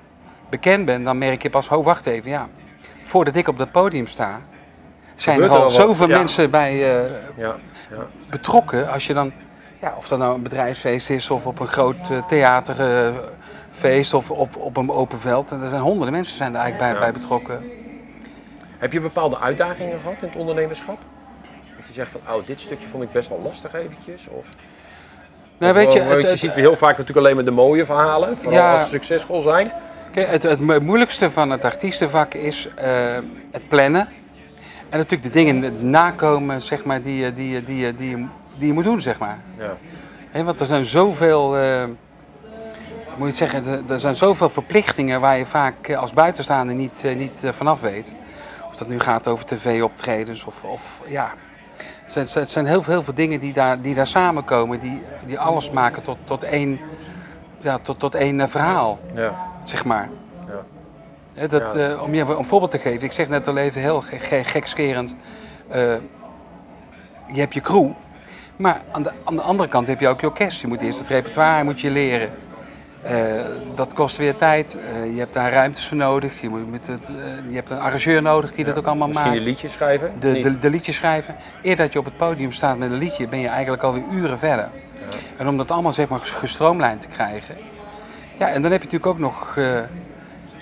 bekend 0.49 0.85
bent, 0.85 1.05
dan 1.05 1.17
merk 1.17 1.41
je 1.41 1.49
pas, 1.49 1.67
oh 1.69 1.85
wacht 1.85 2.05
even, 2.05 2.29
ja. 2.29 2.47
Voordat 3.03 3.35
ik 3.35 3.47
op 3.47 3.57
dat 3.57 3.71
podium 3.71 4.07
sta, 4.07 4.39
zijn 5.15 5.35
Gebeurt 5.35 5.53
er 5.55 5.63
al 5.63 5.69
zoveel 5.69 6.09
ja. 6.09 6.17
mensen 6.17 6.49
bij 6.51 6.71
eh, 6.71 7.11
Ja. 7.35 7.55
Ja. 7.89 8.07
betrokken. 8.29 8.89
Als 8.91 9.07
je 9.07 9.13
dan, 9.13 9.31
ja, 9.81 9.93
of 9.97 10.07
dat 10.07 10.19
nou 10.19 10.35
een 10.35 10.43
bedrijfsfeest 10.43 11.09
is 11.09 11.29
of 11.29 11.45
op 11.45 11.59
een 11.59 11.67
groot 11.67 12.09
eh, 12.09 12.25
theaterfeest 12.27 14.13
of 14.13 14.31
op, 14.31 14.57
op 14.57 14.77
een 14.77 14.91
open 14.91 15.19
veld. 15.19 15.51
En 15.51 15.61
er 15.61 15.69
zijn 15.69 15.81
honderden 15.81 16.13
mensen 16.13 16.37
zijn 16.37 16.55
er 16.55 16.59
eigenlijk 16.61 16.91
bij, 16.91 17.01
bij 17.01 17.19
betrokken. 17.19 17.63
Heb 18.83 18.91
je 18.91 18.99
bepaalde 19.01 19.39
uitdagingen 19.39 19.99
gehad 19.99 20.15
in 20.21 20.27
het 20.27 20.37
ondernemerschap? 20.37 20.97
Dat 21.77 21.87
je 21.87 21.93
zegt 21.93 22.11
van, 22.11 22.35
oh, 22.35 22.45
dit 22.45 22.59
stukje 22.59 22.87
vond 22.91 23.03
ik 23.03 23.11
best 23.11 23.29
wel 23.29 23.41
lastig 23.43 23.73
eventjes? 23.73 24.27
Of, 24.29 24.45
Nou, 25.57 25.73
weet 25.73 25.93
je, 25.93 25.99
het, 26.01 26.21
je 26.21 26.27
het, 26.27 26.39
ziet 26.39 26.51
heel 26.53 26.75
vaak 26.75 26.97
natuurlijk 26.97 27.17
alleen 27.17 27.35
maar 27.35 27.45
de 27.45 27.51
mooie 27.51 27.85
verhalen, 27.85 28.37
vooral 28.37 28.53
Ja. 28.53 28.73
als 28.73 28.83
ze 28.83 28.89
succesvol 28.89 29.41
zijn. 29.41 29.71
Kijk, 30.11 30.27
het, 30.29 30.43
het 30.43 30.59
mo- 30.59 30.79
moeilijkste 30.79 31.31
van 31.31 31.49
het 31.49 31.63
artiestenvak 31.65 32.33
is 32.33 32.67
eh, 32.75 33.17
het 33.51 33.67
plannen. 33.67 34.07
En 34.89 34.97
natuurlijk 34.97 35.23
de 35.23 35.29
dingen 35.39 35.89
nakomen, 35.89 36.61
zeg 36.61 36.83
maar, 36.83 37.01
die, 37.01 37.17
je- 37.23 37.33
die, 37.33 37.63
die, 37.63 37.93
die, 37.95 38.09
je- 38.17 38.25
die 38.57 38.67
je 38.67 38.73
moet 38.73 38.83
doen, 38.83 39.01
zeg 39.01 39.19
maar. 39.19 39.39
Ja. 40.31 40.43
Want 40.43 40.59
er 40.59 40.65
zijn 40.65 40.85
zoveel, 40.85 41.57
eh, 41.57 41.83
moet 43.17 43.27
je 43.27 43.33
zeggen, 43.33 43.85
er- 43.89 43.99
zijn 43.99 44.15
zoveel 44.15 44.49
verplichtingen 44.49 45.21
waar 45.21 45.37
je 45.37 45.45
vaak 45.45 45.87
eh, 45.87 45.97
als 45.97 46.13
buitenstaander 46.13 46.75
niet, 46.75 47.03
niet 47.17 47.41
vanaf 47.51 47.81
weet. 47.81 48.13
Of 48.73 48.79
dat 48.79 48.87
nu 48.87 48.99
gaat 48.99 49.27
over 49.27 49.45
tv-optredens 49.45 50.43
of, 50.43 50.63
of 50.63 51.01
ja. 51.05 51.33
Het 52.01 52.11
zijn, 52.11 52.27
het 52.43 52.49
zijn 52.49 52.65
heel, 52.65 52.81
veel- 52.83 52.93
heel 52.93 53.01
veel 53.01 53.13
dingen 53.13 53.39
die 53.39 53.53
daar, 53.53 53.81
die 53.81 53.93
daar 53.95 54.07
samenkomen, 54.07 54.79
die, 54.79 55.03
die 55.25 55.39
alles 55.39 55.71
maken 55.71 56.03
tot, 56.03 56.17
tot 56.23 56.43
één, 56.43 56.79
ja, 57.59 57.77
tot, 57.77 57.99
tot 57.99 58.15
één 58.15 58.39
eh, 58.39 58.47
verhaal, 58.47 58.99
Ja. 59.15 59.35
zeg 59.63 59.85
maar. 59.85 60.09
Ja. 61.35 61.47
Dat, 61.47 61.73
Ja. 61.73 61.89
eh, 61.89 62.01
om 62.01 62.13
je 62.13 62.21
een 62.21 62.45
voorbeeld 62.45 62.71
te 62.71 62.79
geven, 62.79 63.03
ik 63.03 63.11
zeg 63.11 63.27
net 63.29 63.47
al 63.47 63.57
even 63.57 63.81
heel 63.81 64.01
ge- 64.01 64.19
ge- 64.19 64.43
gekscherend. 64.43 65.15
eh, 65.69 65.81
je 67.27 67.39
hebt 67.39 67.53
je 67.53 67.61
crew, 67.61 67.89
maar 68.55 68.81
aan 68.91 69.03
de, 69.03 69.11
aan 69.23 69.35
de 69.35 69.41
andere 69.41 69.69
kant 69.69 69.87
heb 69.87 69.99
je 69.99 70.07
ook 70.07 70.21
je 70.21 70.27
orkest. 70.27 70.61
Je 70.61 70.67
moet 70.67 70.81
eerst 70.81 70.99
het 70.99 71.07
repertoire 71.07 71.63
moet 71.63 71.81
je 71.81 71.89
leren. 71.91 72.29
Eh, 73.03 73.15
dat 73.75 73.93
kost 73.93 74.17
weer 74.17 74.35
tijd. 74.35 74.77
Eh, 74.77 75.13
je 75.13 75.19
hebt 75.19 75.33
daar 75.33 75.51
ruimtes 75.51 75.87
voor 75.87 75.97
nodig. 75.97 76.41
Je, 76.41 76.49
moet 76.49 76.71
met 76.71 76.87
het, 76.87 77.09
eh, 77.09 77.49
je 77.49 77.55
hebt 77.55 77.69
een 77.69 77.79
arrangeur 77.79 78.21
nodig 78.21 78.51
die 78.51 78.65
dat 78.65 78.77
ook 78.77 78.85
allemaal 78.85 79.07
Misschien 79.07 79.29
maakt. 79.29 79.39
een 79.39 79.47
liedje 79.47 79.67
schrijven? 79.67 80.11
De, 80.19 80.39
de, 80.39 80.59
de 80.59 80.69
liedjes 80.69 80.95
schrijven. 80.95 81.35
Eer 81.61 81.75
dat 81.75 81.93
je 81.93 81.99
op 81.99 82.05
het 82.05 82.17
podium 82.17 82.51
staat 82.51 82.77
met 82.77 82.91
een 82.91 82.97
liedje, 82.97 83.27
ben 83.27 83.39
je 83.39 83.47
eigenlijk 83.47 83.83
alweer 83.83 84.03
uren 84.11 84.37
verder. 84.39 84.69
En 85.37 85.47
om 85.47 85.57
dat 85.57 85.71
allemaal 85.71 85.93
zeg 85.93 86.07
maar 86.07 86.19
gestroomlijnd 86.19 87.01
te 87.01 87.07
krijgen. 87.07 87.55
Ja, 88.37 88.47
en 88.49 88.61
dan 88.61 88.71
heb 88.71 88.81
je 88.81 88.89
natuurlijk 88.91 89.05
ook 89.05 89.19
nog 89.19 89.57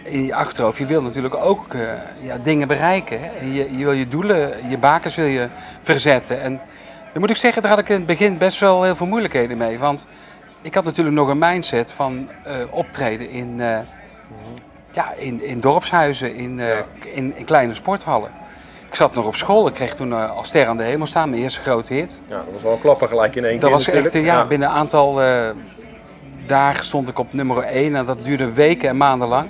in 0.03 0.25
je 0.25 0.36
achterhoofd, 0.36 0.77
je 0.77 0.86
wil 0.86 1.01
natuurlijk 1.01 1.36
ook 1.36 1.75
ja, 2.21 2.38
dingen 2.38 2.67
bereiken. 2.67 3.19
Hè? 3.21 3.29
Je, 3.45 3.77
je 3.77 3.83
wil 3.83 3.91
je 3.91 4.07
doelen, 4.07 4.69
je 4.69 4.77
bakens 4.77 5.15
wil 5.15 5.25
je 5.25 5.48
verzetten. 5.81 6.41
En 6.41 6.62
dan 7.12 7.21
moet 7.21 7.29
ik 7.29 7.36
zeggen, 7.36 7.62
daar 7.62 7.71
had 7.71 7.79
ik 7.79 7.89
in 7.89 7.95
het 7.95 8.05
begin 8.05 8.38
best 8.38 8.60
wel 8.60 8.83
heel 8.83 8.95
veel 8.95 9.07
moeilijkheden 9.07 9.57
mee. 9.57 9.79
Want 9.79 10.05
ik 10.62 10.74
had 10.75 10.84
natuurlijk 10.84 11.15
nog 11.15 11.27
een 11.27 11.38
mindset 11.38 11.91
van 11.91 12.30
eh, 12.44 12.53
optreden 12.70 13.30
in, 13.30 13.62
eh, 13.62 13.77
ja, 14.91 15.13
in, 15.18 15.44
in 15.44 15.60
dorpshuizen, 15.60 16.36
in, 16.36 16.60
eh, 16.60 16.68
in, 17.13 17.38
in 17.38 17.46
kleine 17.46 17.74
sporthallen. 17.74 18.32
Ik 18.88 18.96
zat 18.96 19.13
nog 19.13 19.25
op 19.25 19.36
school, 19.36 19.68
ik 19.68 19.74
kreeg 19.74 19.96
toen 19.96 20.30
als 20.36 20.48
ster 20.48 20.68
aan 20.68 20.77
de 20.77 20.84
hemel 20.84 21.06
staan, 21.06 21.30
mijn 21.30 21.41
eerste 21.41 21.62
grote 21.62 21.94
hit. 21.94 22.20
Ja, 22.27 22.36
dat 22.36 22.46
was 22.53 22.62
wel 22.62 22.72
een 22.74 22.80
klapper 22.80 23.08
gelijk 23.08 23.36
in 23.36 23.44
één 23.44 23.53
Dat 23.53 23.62
keer 23.62 23.70
was 23.72 23.88
echt, 23.88 23.96
natuurlijk. 24.03 24.25
eh, 24.25 24.34
ja, 24.34 24.46
binnen 24.46 24.70
een 24.70 24.75
aantal 24.75 25.20
dagen 26.46 26.86
stond 26.86 27.08
ik 27.08 27.20
op 27.20 27.34
nummer 27.34 27.58
1 27.63 27.96
en 27.96 28.06
dat 28.06 28.24
duurde 28.24 28.51
weken 28.51 28.89
en 28.89 28.98
maanden 28.98 29.27
lang. 29.27 29.50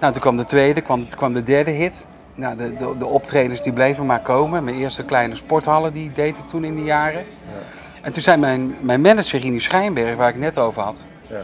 Nou, 0.00 0.12
toen 0.12 0.22
kwam 0.22 0.36
de 0.36 0.44
tweede, 0.44 0.80
kwam, 0.80 1.08
kwam 1.08 1.32
de 1.32 1.42
derde 1.42 1.70
hit. 1.70 2.06
Nou, 2.34 2.56
de, 2.56 2.74
de, 2.74 2.94
de 2.98 3.06
optredens 3.06 3.62
die 3.62 3.72
bleven 3.72 4.06
maar 4.06 4.20
komen. 4.20 4.64
Mijn 4.64 4.76
eerste 4.76 5.04
kleine 5.04 5.34
sporthallen 5.34 5.92
die 5.92 6.12
deed 6.12 6.38
ik 6.38 6.44
toen 6.48 6.64
in 6.64 6.74
die 6.74 6.84
jaren. 6.84 7.24
En 8.02 8.12
toen 8.12 8.22
zei 8.22 8.36
mijn, 8.36 8.76
mijn 8.80 9.00
manager 9.00 9.40
Rini 9.40 9.58
Schijnberg, 9.60 10.16
waar 10.16 10.28
ik 10.28 10.34
het 10.34 10.42
net 10.42 10.58
over 10.58 10.82
had, 10.82 11.04
Ja. 11.26 11.40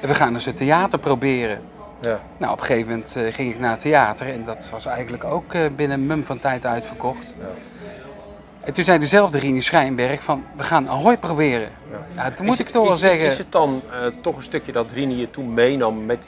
we 0.00 0.14
gaan 0.14 0.32
eens 0.34 0.44
het 0.44 0.56
theater 0.56 0.98
proberen. 0.98 1.60
Ja. 2.00 2.20
Nou, 2.36 2.52
op 2.52 2.58
een 2.60 2.64
gegeven 2.64 2.88
moment 2.88 3.16
eh, 3.16 3.32
ging 3.32 3.50
ik 3.54 3.58
naar 3.58 3.70
het 3.70 3.78
theater 3.80 4.32
en 4.32 4.44
dat 4.44 4.68
was 4.72 4.86
eigenlijk 4.86 5.24
ook 5.24 5.54
eh, 5.54 5.60
binnen 5.76 6.00
een 6.00 6.06
mum 6.06 6.24
van 6.24 6.40
tijd 6.40 6.66
uitverkocht. 6.66 7.34
Ja. 7.38 7.44
En 8.60 8.72
toen 8.72 8.84
zei 8.84 8.98
dezelfde 8.98 9.38
Rini 9.38 9.60
Schijnberg 9.60 10.22
van, 10.22 10.44
we 10.56 10.62
gaan 10.62 10.88
Ahoy 10.88 11.16
proberen. 11.16 11.68
Ja. 12.14 12.30
toen 12.30 12.46
moet 12.46 12.54
Is 12.54 12.60
ik 12.60 12.68
toch 12.68 12.84
wel 12.84 12.92
is- 12.94 13.00
zeggen... 13.00 13.24
Is, 13.26 13.32
is 13.32 13.38
het 13.38 13.52
dan 13.52 13.82
eh, 13.92 14.06
toch 14.22 14.36
een 14.36 14.42
stukje 14.42 14.72
dat 14.72 14.90
Rini 14.92 15.16
je 15.16 15.30
toen 15.30 15.54
meenam 15.54 16.04
met, 16.06 16.24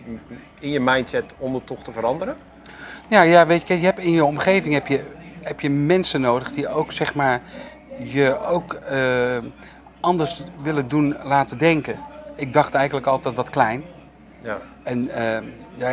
in 0.60 0.70
je 0.70 0.80
mindset 0.80 1.25
om 1.38 1.54
het 1.54 1.66
toch 1.66 1.82
te 1.82 1.92
veranderen? 1.92 2.37
Ja, 3.08 3.22
ja 3.22 3.46
weet 3.46 3.68
je, 3.68 3.80
je 3.80 3.84
hebt 3.84 3.98
in 3.98 4.12
je 4.12 4.25
omgeving 4.25 4.75
heb 4.75 4.87
je, 4.87 5.04
heb 5.42 5.60
je 5.60 5.70
mensen 5.70 6.20
nodig 6.20 6.52
die 6.52 6.68
ook 6.68 6.92
zeg 6.92 7.14
maar 7.14 7.40
je 7.99 8.38
ook 8.47 8.73
eh, 8.73 8.99
anders 10.00 10.43
willen 10.62 10.88
doen 10.88 11.17
laten 11.23 11.59
denken. 11.59 11.97
Ik 12.35 12.52
dacht 12.52 12.75
eigenlijk 12.75 13.07
altijd 13.07 13.35
wat 13.35 13.50
klein. 13.50 13.85
Ja. 14.43 14.59
En 14.83 15.09
eh, 15.11 15.43
ja, 15.75 15.90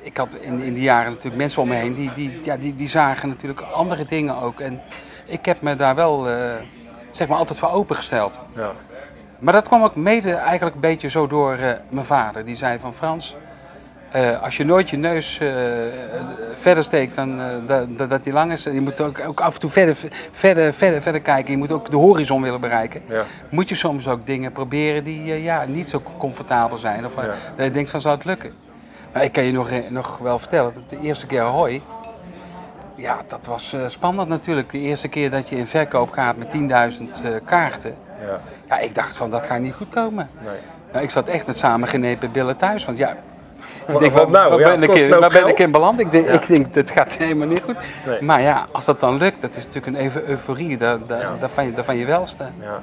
ik 0.00 0.16
had 0.16 0.34
in, 0.34 0.60
in 0.60 0.74
die 0.74 0.82
jaren 0.82 1.10
natuurlijk 1.10 1.36
mensen 1.36 1.62
om 1.62 1.68
me 1.68 1.74
heen 1.74 1.94
die, 1.94 2.12
die, 2.12 2.44
ja, 2.44 2.56
die, 2.56 2.74
die 2.74 2.88
zagen 2.88 3.28
natuurlijk 3.28 3.60
andere 3.60 4.04
dingen 4.04 4.36
ook. 4.36 4.60
En 4.60 4.80
ik 5.24 5.44
heb 5.44 5.60
me 5.60 5.76
daar 5.76 5.94
wel 5.94 6.28
eh, 6.28 6.54
zeg 7.10 7.28
maar 7.28 7.38
altijd 7.38 7.58
voor 7.58 7.70
opengesteld. 7.70 8.42
Ja. 8.54 8.72
Maar 9.38 9.52
dat 9.52 9.68
kwam 9.68 9.82
ook 9.82 9.96
mede 9.96 10.32
eigenlijk 10.32 10.74
een 10.74 10.80
beetje 10.80 11.08
zo 11.08 11.26
door 11.26 11.56
mijn 11.88 12.06
vader. 12.06 12.44
Die 12.44 12.56
zei 12.56 12.78
van 12.78 12.94
Frans, 12.94 13.36
eh, 14.10 14.42
als 14.42 14.56
je 14.56 14.64
nooit 14.64 14.90
je 14.90 14.96
neus 14.96 15.38
eh, 15.38 15.48
verder 16.54 16.84
steekt 16.84 17.14
dan 17.14 17.40
eh, 17.40 17.46
dat, 17.96 18.10
dat, 18.10 18.24
die 18.24 18.32
lang 18.32 18.52
is. 18.52 18.64
Je 18.64 18.80
moet 18.80 19.00
ook, 19.00 19.20
ook 19.26 19.40
af 19.40 19.54
en 19.54 19.60
toe 19.60 19.70
verder, 19.70 19.96
verder, 20.32 20.74
verder, 20.74 21.02
verder 21.02 21.20
kijken. 21.20 21.50
Je 21.50 21.58
moet 21.58 21.72
ook 21.72 21.90
de 21.90 21.96
horizon 21.96 22.42
willen 22.42 22.60
bereiken. 22.60 23.02
Ja. 23.08 23.22
Moet 23.50 23.68
je 23.68 23.74
soms 23.74 24.08
ook 24.08 24.26
dingen 24.26 24.52
proberen 24.52 25.04
die 25.04 25.42
ja, 25.42 25.64
niet 25.64 25.88
zo 25.88 26.02
comfortabel 26.18 26.78
zijn. 26.78 27.06
Of 27.06 27.14
Ja. 27.16 27.34
dat 27.56 27.66
je 27.66 27.72
denkt 27.72 27.90
van 27.90 28.00
zou 28.00 28.14
het 28.14 28.24
lukken. 28.24 28.52
Maar 29.12 29.24
ik 29.24 29.32
kan 29.32 29.44
je 29.44 29.52
nog, 29.52 29.70
nog 29.88 30.18
wel 30.18 30.38
vertellen, 30.38 30.72
dat 30.72 30.88
de 30.88 31.00
eerste 31.00 31.26
keer 31.26 31.40
Ahoy, 31.40 31.82
ja, 32.96 33.22
dat 33.28 33.46
was 33.46 33.76
spannend 33.86 34.28
natuurlijk. 34.28 34.70
De 34.70 34.78
eerste 34.78 35.08
keer 35.08 35.30
dat 35.30 35.48
je 35.48 35.56
in 35.56 35.66
verkoop 35.66 36.10
gaat 36.10 36.36
met 36.36 36.54
10.000 36.54 37.24
eh, 37.24 37.30
kaarten. 37.44 37.94
Ja. 38.26 38.40
Ja, 38.68 38.78
ik 38.78 38.94
dacht 38.94 39.16
van 39.16 39.30
dat 39.30 39.46
gaat 39.46 39.60
niet 39.60 39.74
goed 39.74 39.88
komen. 39.88 40.30
Nee. 40.44 40.56
Nou, 40.92 41.04
ik 41.04 41.10
zat 41.10 41.28
echt 41.28 41.46
met 41.46 41.56
samengenepen 41.56 42.32
billen 42.32 42.56
thuis. 42.56 42.84
Want 42.84 42.98
ja, 42.98 43.16
ik 43.86 43.98
denk, 43.98 44.12
wat 44.12 44.28
nou? 44.30 44.50
waar 44.50 44.58
Ja, 44.58 44.64
ben, 44.64 44.80
het 44.80 44.90
ik 44.90 44.96
in, 45.04 45.14
ook 45.14 45.20
waar 45.20 45.30
ben 45.30 45.46
ik 45.48 45.58
in 45.58 45.70
beland? 45.70 46.00
Ik 46.00 46.10
denk, 46.10 46.26
Ja. 46.26 46.32
ik 46.32 46.46
denk, 46.46 46.74
dat 46.74 46.90
gaat 46.90 47.16
helemaal 47.16 47.46
niet 47.46 47.62
goed. 47.64 47.76
Nee. 48.06 48.22
Maar 48.22 48.40
ja, 48.40 48.66
als 48.72 48.84
dat 48.84 49.00
dan 49.00 49.16
lukt, 49.18 49.40
dat 49.40 49.56
is 49.56 49.64
natuurlijk 49.66 49.96
een 49.96 50.02
even 50.02 50.28
euforie. 50.28 50.76
Dat, 50.76 51.08
dat, 51.08 51.20
Ja. 51.20 51.36
dat, 51.40 51.50
van 51.50 51.66
je, 51.66 51.84
van 51.84 51.96
je 51.96 52.06
welste. 52.06 52.44
Ja. 52.60 52.82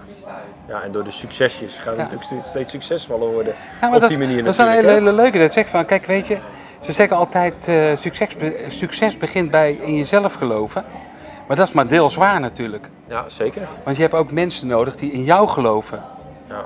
ja, 0.68 0.82
en 0.82 0.92
door 0.92 1.04
de 1.04 1.12
succesjes 1.12 1.76
gaan 1.78 1.94
Ja. 1.94 1.98
natuurlijk 2.00 2.26
steeds- 2.26 2.48
steeds 2.48 2.72
succesvoller 2.72 3.32
worden. 3.32 3.54
Ja, 3.82 3.88
maar 3.88 3.94
op 3.96 4.00
dat, 4.02 4.10
die 4.10 4.20
manier 4.20 4.44
dat 4.44 4.54
is 4.54 4.58
een 4.58 4.68
hele, 4.68 4.92
hele 4.92 5.14
leuke. 5.14 5.40
Dat 5.40 5.52
zegt 5.52 5.70
van, 5.70 5.86
kijk, 5.86 6.06
weet 6.06 6.28
je, 6.28 6.38
ze 6.80 6.92
zeggen 6.92 7.18
altijd, 7.18 7.68
eh, 7.68 7.76
succes, 7.96 8.28
succes 8.68 9.18
begint 9.18 9.52
bij 9.52 9.72
in 9.74 9.96
jezelf 9.96 10.34
geloven. 10.34 10.86
Maar 11.48 11.58
dat 11.58 11.68
is 11.68 11.74
maar 11.74 11.88
deels 11.88 12.16
waar 12.16 12.40
natuurlijk. 12.40 12.90
Ja, 13.08 13.24
zeker. 13.28 13.62
Want 13.84 13.96
je 13.96 14.02
hebt 14.02 14.14
ook 14.14 14.32
mensen 14.32 14.68
nodig 14.68 14.96
die 14.96 15.12
in 15.12 15.24
jou 15.24 15.48
geloven. 15.48 16.04
Ja. 16.50 16.62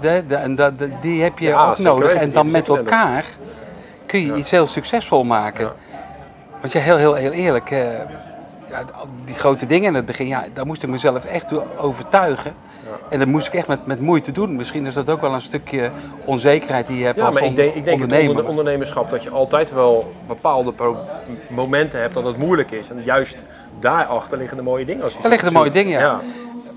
De- 0.00 0.24
de- 0.26 0.72
de- 0.76 0.90
die 1.00 1.22
heb 1.22 1.38
je 1.38 1.46
Ja, 1.46 1.68
ook 1.68 1.78
nodig. 1.78 2.12
En 2.12 2.32
dan 2.32 2.50
met 2.50 2.68
elkaar 2.68 3.24
kun 4.06 4.20
je 4.26 4.34
iets 4.34 4.50
heel 4.50 4.66
succesvol 4.66 5.24
maken. 5.24 5.64
Ja. 5.64 5.72
Want 6.60 6.72
ja, 6.72 6.80
heel, 6.80 6.96
heel, 6.96 7.14
heel 7.14 7.30
eerlijk, 7.30 7.70
eh, 7.70 7.92
ja, 8.68 8.82
die 9.24 9.34
grote 9.34 9.66
dingen 9.66 9.88
in 9.88 9.94
het 9.94 10.04
begin, 10.04 10.26
ja, 10.26 10.44
daar 10.52 10.66
moest 10.66 10.82
ik 10.82 10.88
mezelf 10.88 11.24
echt 11.24 11.48
toe 11.48 11.62
overtuigen. 11.78 12.52
En 13.08 13.18
dat 13.18 13.28
moest 13.28 13.46
ik 13.46 13.54
echt 13.54 13.66
met, 13.68 13.86
met 13.86 14.00
moeite 14.00 14.32
doen. 14.32 14.56
Misschien 14.56 14.86
is 14.86 14.94
dat 14.94 15.10
ook 15.10 15.20
wel 15.20 15.34
een 15.34 15.40
stukje 15.40 15.90
onzekerheid 16.24 16.86
die 16.86 16.98
je 16.98 17.04
hebt 17.04 17.18
Ja, 17.18 17.24
als 17.26 17.34
maar 17.34 17.44
ik 17.44 17.56
denk, 17.56 17.74
ik 17.74 17.84
denk 17.84 17.96
het 17.96 18.04
ondernemer. 18.04 18.30
onder, 18.36 18.46
ondernemerschap 18.48 19.10
dat 19.10 19.22
je 19.22 19.30
altijd 19.30 19.72
wel 19.72 20.12
bepaalde 20.26 20.74
momenten 21.48 22.00
hebt 22.00 22.14
dat 22.14 22.24
het 22.24 22.36
moeilijk 22.36 22.70
is. 22.70 22.90
En 22.90 23.02
juist 23.04 23.36
daarachter 23.80 24.38
liggen 24.38 24.56
de 24.56 24.62
mooie 24.62 24.84
dingen. 24.84 25.04
Als 25.04 25.12
je 25.12 25.18
Daar 25.20 25.30
liggen 25.30 25.48
de 25.52 25.58
mooie 25.58 25.70
dingen, 25.70 26.00
ja. 26.00 26.20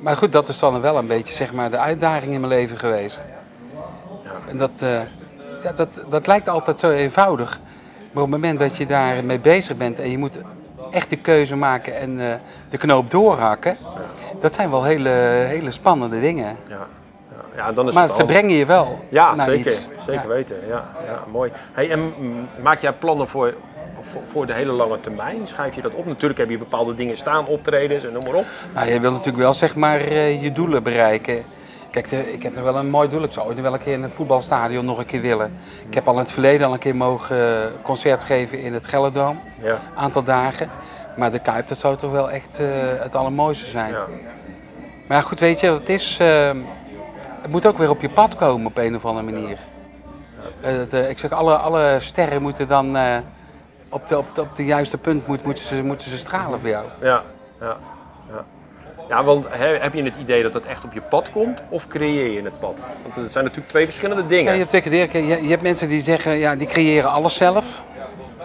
Maar 0.06 0.16
goed, 0.18 0.32
dat 0.32 0.48
is 0.50 0.60
dan 0.60 0.82
wel 0.82 0.98
een 0.98 1.08
beetje 1.08 1.34
zeg 1.34 1.54
maar, 1.54 1.70
de 1.72 1.78
uitdaging 1.78 2.34
in 2.34 2.40
mijn 2.42 2.54
leven 2.54 2.78
geweest. 2.78 3.26
En 4.48 4.58
dat, 4.58 4.82
eh, 4.82 4.90
ja, 5.64 5.72
dat, 5.72 6.02
dat 6.10 6.28
lijkt 6.28 6.50
altijd 6.50 6.80
zo 6.80 6.92
eenvoudig. 6.92 7.60
Maar 8.12 8.24
op 8.24 8.32
het 8.32 8.42
moment 8.42 8.60
dat 8.60 8.78
je 8.78 8.86
daarmee 8.86 9.40
bezig 9.40 9.78
bent 9.78 10.00
en 10.00 10.12
je 10.12 10.18
moet 10.18 10.40
echt 10.92 11.10
de 11.10 11.16
keuze 11.16 11.56
maken 11.56 11.96
en 12.00 12.20
eh, 12.32 12.36
de 12.70 12.78
knoop 12.78 13.12
doorhakken, 13.12 13.78
dat 14.40 14.54
zijn 14.54 14.70
wel 14.70 14.84
hele, 14.84 15.10
hele 15.48 15.72
spannende 15.72 16.20
dingen. 16.20 16.58
Ja, 16.68 16.88
ja, 17.56 17.72
dan 17.72 17.88
is 17.88 17.94
Maar 17.94 18.04
het 18.04 18.12
ze 18.12 18.22
al- 18.22 18.28
brengen 18.28 18.56
je 18.56 18.66
wel 18.66 19.00
Ja, 19.10 19.36
naar 19.36 19.50
zeker. 19.50 19.72
iets. 19.72 19.88
Zeker 20.06 20.22
Ja. 20.22 20.28
weten. 20.28 20.56
Ja, 20.68 20.86
ja, 21.06 21.24
mooi. 21.32 21.52
Hey, 21.74 21.92
en 21.92 22.14
maak 22.62 22.80
jij 22.80 22.92
plannen 22.94 23.28
voor, 23.28 23.54
voor, 24.32 24.46
de 24.46 24.54
hele 24.54 24.72
lange 24.72 25.00
termijn? 25.00 25.48
Schrijf 25.48 25.76
je 25.76 25.82
dat 25.82 25.94
op? 25.94 26.06
Natuurlijk 26.06 26.40
heb 26.40 26.50
je 26.50 26.58
bepaalde 26.58 26.94
dingen 26.94 27.18
staan, 27.18 27.46
optredens 27.46 28.04
en 28.06 28.14
noem 28.14 28.24
maar 28.24 28.34
op. 28.34 28.46
Nou, 28.74 28.88
je 28.88 29.00
wilt 29.00 29.14
natuurlijk 29.14 29.44
wel 29.44 29.54
zeg 29.54 29.76
maar 29.76 30.00
eh, 30.00 30.42
je 30.42 30.52
doelen 30.52 30.84
bereiken. 30.84 31.46
Kijk, 31.96 32.12
ik 32.12 32.44
heb 32.44 32.56
nog 32.56 32.64
wel 32.64 32.76
een 32.76 32.90
mooi 32.90 33.10
doel. 33.10 33.24
Ik 33.24 33.32
zou 33.32 33.46
ooit 33.46 33.56
nog 33.56 33.66
wel 33.66 33.74
een 33.74 33.80
keer 33.80 33.94
in 33.94 34.04
een 34.04 34.12
voetbalstadion 34.12 34.86
nog 34.86 34.98
een 34.98 35.06
keer 35.06 35.22
willen. 35.22 35.58
Ik 35.88 35.94
heb 35.94 36.08
al 36.08 36.14
in 36.14 36.20
het 36.20 36.32
verleden 36.32 36.68
al 36.68 36.74
een 36.74 36.80
keer 36.80 36.96
mogen 36.96 37.38
eh, 37.38 37.66
concert 37.82 38.24
geven 38.24 38.60
in 38.60 38.74
het 38.74 38.88
Gelderdoom. 38.88 39.40
Ja. 39.62 39.80
aantal 39.96 40.24
dagen. 40.24 40.70
Maar 41.18 41.32
de 41.32 41.40
Kuip, 41.40 41.68
dat 41.68 41.78
zou 41.78 41.96
toch 41.96 42.12
wel 42.12 42.32
echt 42.32 42.60
eh, 42.60 42.68
het 43.00 43.16
allermooiste 43.16 43.66
zijn. 43.66 43.92
Ja. 43.92 44.06
Maar 45.08 45.18
ja, 45.18 45.24
goed, 45.24 45.40
weet 45.40 45.60
je 45.60 45.70
wat 45.70 45.80
het 45.80 45.90
is? 45.90 46.18
eh, 46.20 46.52
het 47.42 47.52
moet 47.52 47.66
ook 47.66 47.78
weer 47.78 47.90
op 47.90 48.02
je 48.02 48.10
pad 48.10 48.36
komen 48.36 48.66
op 48.66 48.78
een 48.78 48.96
of 48.96 49.06
andere 49.06 49.32
manier. 49.32 49.58
Ik 51.10 51.20
zeg, 51.20 51.32
alle, 51.32 51.58
alle 51.58 51.98
sterren 52.00 52.42
moeten 52.42 52.68
dan 52.68 52.98
op, 53.90 54.08
de, 54.08 54.18
op, 54.18 54.36
de, 54.36 54.42
op 54.42 54.56
de 54.56 54.66
juiste 54.66 54.98
punt 54.98 55.28
moet, 55.28 55.44
moeten, 55.44 55.66
ze, 55.66 55.84
moeten 55.84 56.10
ze 56.10 56.18
stralen 56.18 56.60
voor 56.60 56.70
jou. 56.70 56.86
Ja, 57.02 57.22
ja, 57.62 57.78
ja. 58.32 58.46
Ja, 59.10 59.24
want 59.24 59.46
he- 59.50 59.78
heb 59.80 59.94
je 59.94 60.04
het 60.04 60.16
idee 60.16 60.44
dat 60.44 60.54
het 60.54 60.66
echt 60.66 60.84
op 60.84 60.94
je 60.94 61.02
pad 61.02 61.32
komt 61.32 61.62
of 61.70 61.88
creëer 61.88 62.32
je 62.32 62.42
het 62.42 62.60
pad? 62.60 62.82
Want 63.04 63.16
het 63.16 63.32
zijn 63.32 63.44
natuurlijk 63.44 63.72
twee 63.72 63.86
verschillende 63.86 64.22
Ja, 64.24 64.28
dingen. 64.28 64.52
je, 64.54 64.58
hebt 64.60 64.70
zeker, 64.72 64.92
Dirk, 64.92 65.12
je, 65.14 65.26
je 65.44 65.50
hebt 65.50 65.62
mensen 65.62 65.90
die 65.90 66.02
zeggen, 66.02 66.38
ja, 66.38 66.56
die 66.56 66.68
creëren 66.68 67.10
alles 67.10 67.36
zelf. 67.36 67.84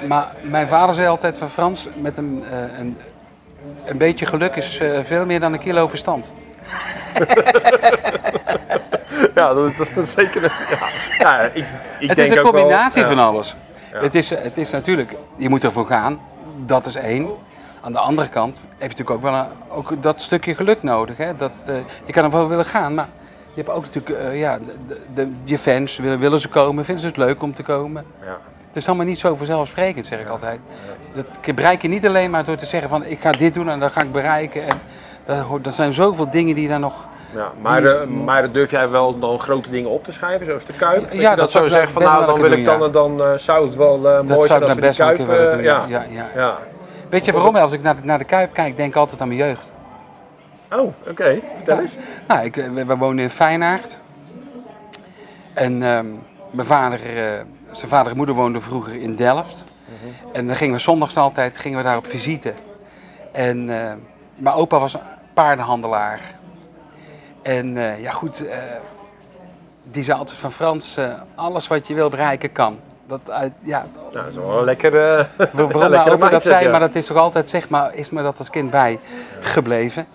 Maar 0.08 0.32
mijn 0.42 0.68
vader 0.68 0.94
zei 0.94 1.08
altijd 1.08 1.36
van 1.36 1.50
Frans, 1.50 1.88
met 1.94 2.16
een, 2.16 2.44
eh, 2.50 2.78
een, 2.78 2.98
een 3.84 3.98
beetje 3.98 4.26
geluk 4.26 4.56
is 4.56 4.78
eh, 4.78 4.98
veel 5.02 5.26
meer 5.26 5.40
dan 5.40 5.52
een 5.52 5.58
kilo 5.58 5.88
verstand. 5.88 6.32
Ja, 9.34 9.54
dat 9.54 9.68
is, 9.70 9.76
dat 9.76 9.86
is 9.96 10.10
zeker. 10.12 10.44
een- 10.44 10.50
Ja, 10.70 10.86
ja 11.18 11.40
ik, 11.40 11.54
ik 11.98 12.08
Het 12.08 12.16
denk 12.16 12.18
is 12.18 12.28
een 12.36 12.42
wel- 12.42 12.52
combinatie 12.52 13.02
ja. 13.02 13.08
van 13.08 13.18
alles. 13.18 13.56
Het, 13.92 14.14
is, 14.14 14.30
het 14.30 14.56
is 14.56 14.70
natuurlijk, 14.70 15.16
je 15.36 15.48
moet 15.48 15.64
ervoor 15.64 15.86
gaan, 15.86 16.20
dat 16.66 16.86
is 16.86 16.94
één. 16.94 17.28
Aan 17.80 17.92
de 17.92 17.98
andere 17.98 18.28
kant 18.28 18.60
heb 18.60 18.90
je 18.90 18.98
natuurlijk 18.98 19.10
ook 19.10 19.22
wel 19.22 19.34
een, 19.34 19.46
ook 19.68 20.02
dat 20.02 20.22
stukje 20.22 20.54
geluk 20.54 20.82
nodig. 20.82 21.16
Hè? 21.16 21.36
Dat, 21.36 21.52
eh, 21.64 21.74
je 22.06 22.12
kan 22.12 22.24
er 22.24 22.30
wel 22.30 22.48
willen 22.48 22.64
gaan, 22.64 22.94
maar 22.94 23.08
je 23.54 23.62
hebt 23.62 23.68
ook 23.68 23.84
natuurlijk, 23.84 24.18
eh, 24.18 24.38
ja, 24.38 24.58
de, 25.14 25.32
je 25.44 25.58
fans, 25.58 25.96
willen, 25.96 26.18
willen 26.18 26.40
ze 26.40 26.48
komen, 26.48 26.84
vinden 26.84 27.02
ze 27.02 27.08
het 27.08 27.16
leuk 27.16 27.42
om 27.42 27.54
te 27.54 27.62
komen. 27.62 28.04
Ja. 28.20 28.38
Het 28.66 28.76
is 28.76 28.88
allemaal 28.88 29.06
niet 29.06 29.18
zo 29.18 29.34
vanzelfsprekend, 29.34 30.06
zeg 30.06 30.20
ik 30.20 30.28
altijd. 30.28 30.60
Dat 31.12 31.54
bereik 31.54 31.82
je 31.82 31.88
niet 31.88 32.06
alleen 32.06 32.30
maar 32.30 32.44
door 32.44 32.56
te 32.56 32.66
zeggen 32.66 32.88
van 32.88 33.04
ik 33.04 33.20
ga 33.20 33.32
dit 33.32 33.54
doen 33.54 33.68
en 33.68 33.80
dat 33.80 33.92
ga 33.92 34.02
ik 34.02 34.12
bereiken. 34.12 34.62
En 34.62 34.80
dat, 35.24 35.66
er 35.66 35.72
zijn 35.72 35.92
zoveel 35.92 36.30
dingen 36.30 36.54
die 36.54 36.68
daar 36.68 36.80
nog... 36.80 37.08
Ja, 37.34 37.52
maar, 37.60 37.80
Die- 37.80 37.90
eh, 37.98 38.06
maar 38.06 38.52
durf 38.52 38.70
jij 38.70 38.88
wel 38.88 39.18
dan 39.18 39.38
grote 39.38 39.70
dingen 39.70 39.90
op 39.90 40.04
te 40.04 40.12
schrijven, 40.12 40.46
zoals 40.46 40.66
de 40.66 40.72
Kuip? 40.72 41.02
Dat 41.10 41.20
Ja, 41.20 41.28
dat, 41.28 41.38
dat 41.38 41.50
zou 41.50 41.68
zeggen 41.68 41.92
van 41.92 42.02
nou, 42.02 42.26
dan 42.26 42.40
wil 42.40 42.52
ik 42.52 42.64
dan 42.64 42.92
dan 42.92 43.22
eh, 43.22 43.32
zou 43.36 43.66
het 43.66 43.74
wel 43.76 43.94
eh 43.96 44.02
mooi 44.02 44.26
Dat 44.26 44.36
zijn 44.44 44.48
zou 44.48 44.60
ik 44.60 44.66
die 44.72 44.80
best 44.80 44.98
wel 44.98 45.26
willen 45.26 45.50
doen. 45.50 45.62
ja. 45.62 45.86
Ja. 46.34 46.58
Weet 47.08 47.24
je 47.24 47.32
waarom? 47.32 47.56
Als 47.56 47.72
ik 47.72 47.82
naar 47.82 47.96
de, 47.96 48.04
naar 48.04 48.18
de 48.18 48.24
Kuip 48.24 48.52
kijk, 48.52 48.76
denk 48.76 48.88
ik 48.90 48.96
altijd 48.96 49.20
aan 49.20 49.28
mijn 49.28 49.40
jeugd. 49.40 49.72
Oh, 50.72 50.92
oké. 51.08 51.38
Vertel 51.56 51.78
eens. 51.78 51.92
Nou, 52.28 52.44
ik, 52.44 52.54
we, 52.54 52.84
we 52.84 52.96
woonden 52.96 53.24
in 53.24 53.30
Feyenaard. 53.30 54.00
En 55.54 55.82
ehm, 55.82 56.06
mijn 56.50 56.66
vader, 56.66 56.98
zijn 57.70 57.88
vader 57.90 58.10
en 58.10 58.16
moeder 58.16 58.34
woonden 58.34 58.62
vroeger 58.62 58.94
in 58.96 59.16
Delft. 59.16 59.64
En 60.32 60.46
dan 60.46 60.56
gingen 60.56 60.74
we 60.74 60.80
zondags 60.80 61.16
altijd 61.16 61.58
gingen 61.58 61.78
we 61.78 61.84
daar 61.84 61.96
op 61.96 62.06
visite. 62.06 62.52
En 63.32 63.70
eh, 63.70 63.92
mijn 64.34 64.54
opa 64.54 64.78
was 64.78 64.94
een 64.94 65.00
paardenhandelaar. 65.34 66.20
En 67.42 67.76
eh, 67.76 68.02
ja 68.02 68.10
goed, 68.10 68.46
eh, 68.46 68.56
die 69.84 70.02
zei 70.02 70.18
altijd 70.18 70.38
van 70.38 70.52
Frans, 70.52 70.96
eh, 70.96 71.12
alles 71.34 71.66
wat 71.68 71.86
je 71.86 71.94
wil 71.94 72.08
bereiken 72.08 72.52
kan. 72.52 72.78
Dat, 73.06 73.20
ja, 73.60 73.86
Nou, 73.94 74.12
dat 74.12 74.26
is 74.26 74.34
wel 74.34 74.58
een 74.58 74.64
lekker... 74.64 74.94
eh, 75.00 75.24
Waar- 75.36 75.48
Waarom 75.52 75.78
mijn 75.78 75.90
lekkere 75.90 76.14
opa 76.14 76.28
dat 76.28 76.42
zei, 76.42 76.64
ja. 76.64 76.70
maar 76.70 76.80
dat 76.80 76.94
is 76.94 77.06
toch 77.06 77.16
altijd, 77.16 77.50
zeg 77.50 77.68
maar, 77.68 77.94
is 77.94 78.10
me 78.10 78.22
dat 78.22 78.38
als 78.38 78.50
kind 78.50 78.70
bijgebleven. 78.70 80.06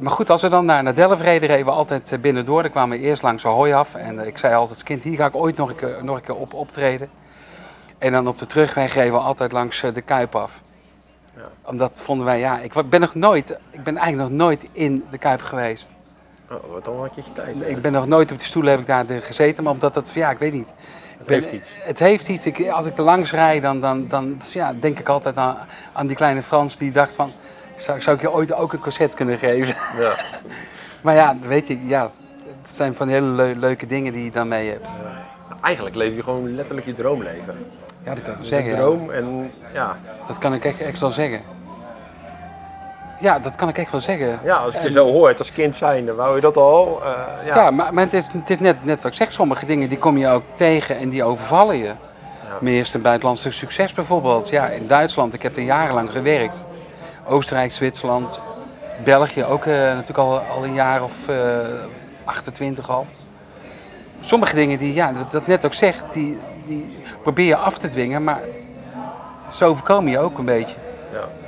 Maar 0.00 0.12
goed, 0.12 0.30
als 0.30 0.42
we 0.42 0.48
dan 0.48 0.64
naar, 0.64 0.82
naar 0.82 0.94
Delft 0.94 1.20
reden, 1.22 1.48
reden 1.48 1.64
we 1.64 1.70
altijd 1.70 2.18
binnendoor. 2.20 2.62
Dan 2.62 2.70
kwamen 2.70 2.98
we 2.98 3.04
eerst 3.04 3.22
langs 3.22 3.46
Ahoy 3.46 3.72
af. 3.72 3.94
En 3.94 4.26
ik 4.26 4.38
zei 4.38 4.52
altijd 4.54 4.70
als 4.70 4.82
kind, 4.82 5.02
hier 5.02 5.16
ga 5.16 5.26
ik 5.26 5.36
ooit 5.36 5.56
nog 5.56 5.68
een 5.68 5.74
keer, 5.76 6.04
nog 6.04 6.16
een 6.16 6.22
keer 6.22 6.34
op 6.36 6.54
optreden. 6.54 7.10
En 7.98 8.12
dan 8.12 8.26
op 8.28 8.38
de 8.38 8.46
terugweg 8.46 8.94
reden 8.94 9.12
we 9.12 9.18
altijd 9.18 9.52
langs 9.52 9.80
de 9.80 10.00
Kuip 10.00 10.34
af. 10.34 10.60
Ja. 11.36 11.42
Omdat 11.64 12.00
vonden 12.02 12.26
wij, 12.26 12.38
ja, 12.38 12.58
ik 12.58 12.72
ben 12.88 13.00
nog 13.00 13.14
nooit, 13.14 13.58
ik 13.70 13.82
ben 13.82 13.96
eigenlijk 13.96 14.30
nog 14.30 14.38
nooit 14.38 14.68
in 14.72 15.04
de 15.10 15.18
Kuip 15.18 15.42
geweest. 15.42 15.92
Oh, 16.50 16.72
wat 16.72 16.84
dan 16.84 17.10
keertje 17.14 17.32
tijd. 17.32 17.54
hè. 17.58 17.66
Ik 17.66 17.82
ben 17.82 17.92
nog 17.92 18.06
nooit 18.06 18.32
op 18.32 18.38
die 18.38 18.46
stoel 18.46 18.64
heb 18.64 18.80
ik 18.80 18.86
daar 18.86 19.04
gezeten, 19.08 19.62
maar 19.62 19.72
omdat 19.72 19.94
dat, 19.94 20.10
ja, 20.14 20.30
ik 20.30 20.38
weet 20.38 20.52
niet. 20.52 20.72
Het 21.18 21.26
ben- 21.26 21.34
heeft 21.40 21.52
iets. 21.52 21.68
Het 21.78 21.98
heeft 21.98 22.28
iets. 22.28 22.46
Ik, 22.46 22.68
als 22.68 22.86
ik 22.86 22.96
er 22.96 23.02
langs 23.02 23.32
rijd, 23.32 23.62
dan, 23.62 23.80
dan, 23.80 24.08
dan 24.08 24.40
ja, 24.52 24.74
denk 24.80 24.98
ik 24.98 25.08
altijd 25.08 25.36
aan, 25.36 25.56
aan 25.92 26.06
die 26.06 26.16
kleine 26.16 26.42
Frans 26.42 26.76
die 26.76 26.90
dacht 26.92 27.14
van... 27.14 27.32
Zou, 27.76 28.00
zou 28.00 28.16
ik 28.16 28.22
je 28.22 28.32
ooit 28.32 28.52
ook 28.52 28.72
een 28.72 28.78
concert 28.80 29.14
kunnen 29.14 29.38
geven? 29.38 29.74
Ja. 29.98 30.14
Maar 31.02 31.14
ja, 31.14 31.36
weet 31.46 31.68
je, 31.68 31.86
ja, 31.86 32.10
het 32.62 32.70
zijn 32.70 32.94
van 32.94 33.06
die 33.06 33.16
hele 33.16 33.28
leu- 33.28 33.54
leuke 33.58 33.86
dingen 33.86 34.12
die 34.12 34.24
je 34.24 34.30
dan 34.30 34.48
mee 34.48 34.68
hebt. 34.70 34.88
Nou, 35.48 35.60
Eigenlijk 35.62 35.96
leef 35.96 36.14
je 36.14 36.22
gewoon 36.22 36.54
letterlijk 36.54 36.86
je 36.86 36.92
droomleven. 36.92 37.66
Ja, 38.04 38.14
dat 38.14 38.22
kan 38.22 38.32
ik 38.32 38.38
wel 38.38 38.46
zeggen. 38.48 38.70
ja. 38.70 38.76
droom 38.76 39.10
en 39.10 39.50
ja, 39.72 39.96
Dat 40.26 40.38
kan 40.38 40.54
ik 40.54 40.64
echt, 40.64 40.80
echt 40.80 41.00
wel 41.00 41.10
zeggen. 41.10 41.40
Ja, 43.22 43.38
dat 43.38 43.56
kan 43.56 43.68
ik 43.68 43.78
echt 43.78 43.90
wel 43.90 44.00
zeggen. 44.00 44.40
ja, 44.44 44.56
als 44.56 44.74
ik 44.74 44.82
je 44.82 44.90
zo 44.90 45.10
hoort 45.10 45.38
als 45.38 45.52
kind 45.52 45.74
zijnde, 45.74 46.14
wou 46.14 46.34
je 46.34 46.40
dat 46.40 46.56
al? 46.56 47.02
Eh, 47.04 47.46
ja. 47.46 47.54
Ja, 47.54 47.70
maar, 47.70 47.94
maar 47.94 48.04
het 48.04 48.12
is, 48.12 48.28
het 48.32 48.50
is 48.50 48.58
net, 48.58 48.84
net 48.84 49.02
wat 49.02 49.12
ik 49.12 49.18
zeg, 49.18 49.32
sommige 49.32 49.66
dingen 49.66 49.88
die 49.88 49.98
kom 49.98 50.18
je 50.18 50.28
ook 50.28 50.42
tegen 50.56 50.96
en 50.98 51.08
die 51.08 51.24
overvallen 51.24 51.76
je. 51.76 51.90
Mijn 52.60 52.74
eerste 52.74 52.98
buitenlandse 52.98 53.50
succes 53.50 53.92
bijvoorbeeld, 53.92 54.48
ja, 54.48 54.68
in 54.68 54.86
Duitsland, 54.86 55.34
ik 55.34 55.42
heb 55.42 55.56
er 55.56 55.62
jarenlang 55.62 56.10
gewerkt. 56.10 56.64
Oostenrijk, 57.26 57.72
Zwitserland, 57.72 58.42
België 59.04 59.44
ook 59.44 59.64
eh, 59.64 59.72
natuurlijk 59.74 60.18
al, 60.18 60.38
al 60.38 60.64
een 60.64 60.74
jaar 60.74 61.02
of 61.02 61.28
eh 61.28 61.36
28 62.24 62.90
al. 62.90 63.06
Sommige 64.20 64.54
dingen 64.54 64.78
die, 64.78 64.94
ja, 64.94 65.12
dat, 65.12 65.32
dat 65.32 65.46
net 65.46 65.64
ook 65.64 65.74
zegt, 65.74 66.12
die, 66.12 66.38
die 66.66 66.96
probeer 67.22 67.46
je 67.46 67.56
af 67.56 67.78
te 67.78 67.88
dwingen, 67.88 68.24
maar 68.24 68.40
zo 69.52 69.68
overkomen 69.68 70.10
je 70.10 70.18
ook 70.18 70.38
een 70.38 70.44
beetje. 70.44 70.76
Ja. 71.12 71.41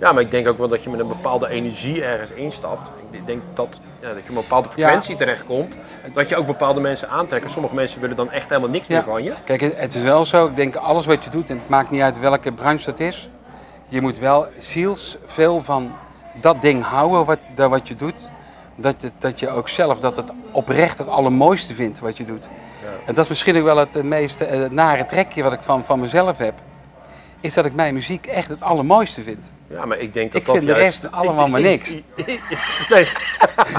Ja, 0.00 0.12
maar 0.12 0.22
ik 0.22 0.30
denk 0.30 0.48
ook 0.48 0.58
wel 0.58 0.68
dat 0.68 0.82
je 0.82 0.90
met 0.90 1.00
een 1.00 1.08
bepaalde 1.08 1.48
energie 1.48 2.04
ergens 2.04 2.30
instapt. 2.32 2.92
Ik 3.10 3.26
denk 3.26 3.42
dat, 3.54 3.80
ja, 4.00 4.06
dat 4.08 4.16
je 4.16 4.22
op 4.22 4.28
een 4.28 4.34
bepaalde 4.34 4.68
frequentie 4.70 5.16
terechtkomt. 5.16 5.76
Dat 6.14 6.28
je 6.28 6.36
ook 6.36 6.46
bepaalde 6.46 6.80
mensen 6.80 7.08
aantrekt. 7.08 7.50
Sommige 7.50 7.74
mensen 7.74 8.00
willen 8.00 8.16
dan 8.16 8.30
echt 8.30 8.48
helemaal 8.48 8.70
niks 8.70 8.86
meer 8.86 9.02
van 9.02 9.22
je. 9.22 9.32
Kijk, 9.44 9.60
het 9.60 9.94
is 9.94 10.02
wel 10.02 10.24
zo, 10.24 10.46
ik 10.46 10.56
denk 10.56 10.76
alles 10.76 11.06
wat 11.06 11.24
je 11.24 11.30
doet, 11.30 11.50
en 11.50 11.58
het 11.58 11.68
maakt 11.68 11.90
niet 11.90 12.02
uit 12.02 12.18
welke 12.20 12.52
branche 12.52 12.84
dat 12.84 13.00
is, 13.00 13.30
je 13.88 14.00
moet 14.00 14.18
wel 14.18 14.46
zielsveel 14.58 15.60
van 15.62 15.92
dat 16.40 16.62
ding 16.62 16.84
houden 16.84 17.24
wat, 17.24 17.38
dat 17.54 17.70
wat 17.70 17.88
je 17.88 17.96
doet. 17.96 18.30
Dat, 18.76 19.02
je- 19.02 19.10
dat 19.18 19.40
je 19.40 19.48
ook 19.50 19.68
zelf 19.68 20.00
dat 20.00 20.16
het 20.16 20.32
oprecht 20.52 20.98
het 20.98 21.08
allermooiste 21.08 21.74
vindt 21.74 21.98
wat 21.98 22.16
je 22.16 22.24
doet. 22.24 22.44
Ja. 22.82 22.88
En 23.06 23.14
dat 23.14 23.22
is 23.24 23.28
misschien 23.28 23.56
ook 23.56 23.64
wel 23.64 23.76
het 23.76 23.96
eh, 23.96 24.02
meest 24.02 24.40
eh, 24.40 24.68
nare 24.70 25.04
trekje 25.04 25.42
wat 25.42 25.52
ik 25.52 25.62
van, 25.62 25.84
van 25.84 26.00
mezelf 26.00 26.38
heb. 26.38 26.54
Is 27.40 27.54
dat 27.54 27.64
ik 27.64 27.74
mijn 27.74 27.94
muziek 27.94 28.26
echt 28.26 28.48
het 28.48 28.62
allermooiste 28.62 29.22
vind. 29.22 29.50
Ja, 29.70 29.84
maar 29.84 29.98
ik 29.98 30.14
denk 30.14 30.32
dat 30.32 30.40
Ik 30.40 30.46
dat 30.46 30.56
vind 30.56 30.66
de 30.68 30.72
juist- 30.78 31.02
rest 31.02 31.14
allemaal 31.14 31.48
maar 31.48 31.60
niks. 31.60 31.88
nee, 31.90 32.02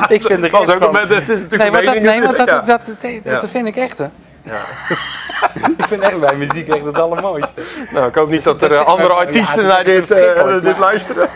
Ik 0.08 0.24
vind 0.26 0.42
de 0.42 0.50
dat 0.50 0.66
rest 0.66 0.84
ook 0.84 0.98
het 0.98 1.12
is 1.12 1.28
natuurlijk 1.28 1.72
Nee, 1.72 1.86
dat, 1.86 2.00
nee, 2.00 2.22
maar 2.22 2.36
dat, 2.38 2.48
dat, 2.48 2.66
dat, 2.66 2.86
dat, 3.24 3.42
dat 3.42 3.50
vind 3.50 3.68
ik 3.68 3.76
echt 3.76 3.98
hè. 3.98 4.08
ja. 4.42 4.52
Ik 5.78 5.88
vind 5.88 6.02
echt 6.02 6.18
mijn 6.18 6.38
muziek 6.38 6.68
echt 6.68 6.84
het 6.86 7.00
allermooiste. 7.00 7.62
Nou, 7.92 8.08
ik 8.08 8.16
hoop 8.16 8.30
niet 8.30 8.44
dat 8.44 8.60
dat 8.60 8.72
er 8.72 8.78
eh, 8.78 8.86
andere 8.86 9.16
het 9.16 9.36
is 9.36 9.40
artiesten 9.42 9.68
naar 9.68 9.84
dit, 9.84 10.12
eh, 10.12 10.62
dit 10.62 10.78
luisteren. 10.78 11.28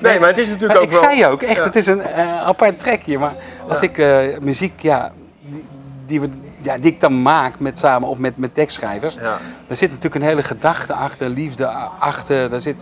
nee, 0.00 0.18
maar 0.20 0.28
het 0.28 0.38
is 0.38 0.48
natuurlijk 0.48 0.78
ook 0.78 0.84
ik 0.84 0.90
wel... 0.90 1.02
zei 1.02 1.26
ook, 1.26 1.42
echt, 1.42 1.64
het 1.64 1.76
is 1.76 1.86
een 1.86 2.00
eh, 2.02 2.42
apart 2.42 2.78
trekje. 2.78 3.18
Maar 3.18 3.34
als 3.68 3.80
ik 3.80 4.02
muziek, 4.40 4.80
ja, 4.80 5.12
die, 5.40 5.66
die, 6.06 6.20
we, 6.20 6.28
ja, 6.58 6.78
die 6.78 6.92
ik 6.92 7.00
dan 7.00 7.22
maak 7.22 7.58
met, 7.58 7.78
samen 7.78 8.08
of 8.08 8.18
met, 8.18 8.36
met 8.36 8.54
tekstschrijvers, 8.54 9.14
Ja. 9.14 9.38
daar 9.66 9.76
zit 9.76 9.88
natuurlijk 9.88 10.14
een 10.14 10.28
hele 10.28 10.42
gedachte 10.42 10.92
achter, 10.92 11.28
liefde 11.28 11.66
achter. 11.98 12.50
Daar 12.50 12.60
zit 12.60 12.76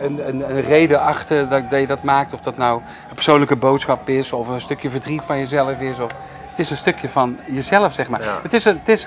een, 0.00 0.28
een, 0.28 0.50
een 0.50 0.60
reden 0.60 1.00
achter 1.00 1.48
dat, 1.48 1.70
dat 1.70 1.80
je 1.80 1.86
dat 1.86 2.02
maakt. 2.02 2.32
Of 2.32 2.40
dat 2.40 2.56
nou 2.56 2.80
een 3.08 3.14
persoonlijke 3.14 3.56
boodschap 3.56 4.08
is 4.08 4.32
of 4.32 4.48
een 4.48 4.60
stukje 4.60 4.90
verdriet 4.90 5.24
van 5.24 5.38
jezelf 5.38 5.80
is. 5.80 5.98
Of, 5.98 6.10
het 6.48 6.58
is 6.58 6.70
een 6.70 6.76
stukje 6.76 7.08
van 7.08 7.38
jezelf, 7.46 7.92
zeg 7.92 8.08
maar. 8.08 8.22
Ja. 8.24 8.38
Het 8.42 8.52
is, 8.52 8.64
een, 8.64 8.78
het 8.78 8.88
is, 8.88 9.06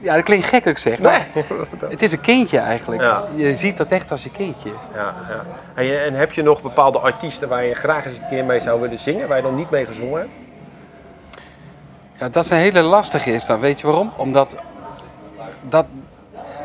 ja, 0.00 0.14
dat 0.14 0.22
klinkt 0.24 0.46
gek 0.46 0.64
dat 0.64 0.72
ik 0.72 0.78
zeg, 0.78 0.98
maar 0.98 1.26
het 1.90 2.02
is 2.02 2.12
een 2.12 2.20
kindje 2.20 2.58
eigenlijk. 2.58 3.02
Ja. 3.02 3.24
Je 3.34 3.56
ziet 3.56 3.76
dat 3.76 3.86
echt 3.86 4.10
als 4.10 4.22
je 4.22 4.30
kindje. 4.30 4.68
Ja, 4.94 5.14
ja. 5.28 5.44
En, 5.74 5.84
je- 5.84 5.96
en 5.98 6.14
heb 6.14 6.32
je 6.32 6.42
nog 6.42 6.62
bepaalde 6.62 6.98
artiesten 6.98 7.48
waar 7.48 7.64
je 7.64 7.74
graag 7.74 8.04
eens 8.06 8.16
een 8.16 8.28
keer 8.28 8.44
mee 8.44 8.60
zou 8.60 8.80
willen 8.80 8.98
zingen, 8.98 9.28
waar 9.28 9.36
je 9.36 9.42
dan 9.42 9.54
niet 9.54 9.70
mee 9.70 9.86
gezongen 9.86 10.18
hebt? 10.20 10.30
Ja, 12.18 12.28
dat 12.28 12.44
is 12.44 12.50
een 12.50 12.56
hele 12.56 12.80
lastige 12.82 13.32
is 13.34 13.46
dan. 13.46 13.60
Weet 13.60 13.80
je 13.80 13.86
waarom? 13.86 14.12
Omdat 14.16 14.56
dat, 15.68 15.86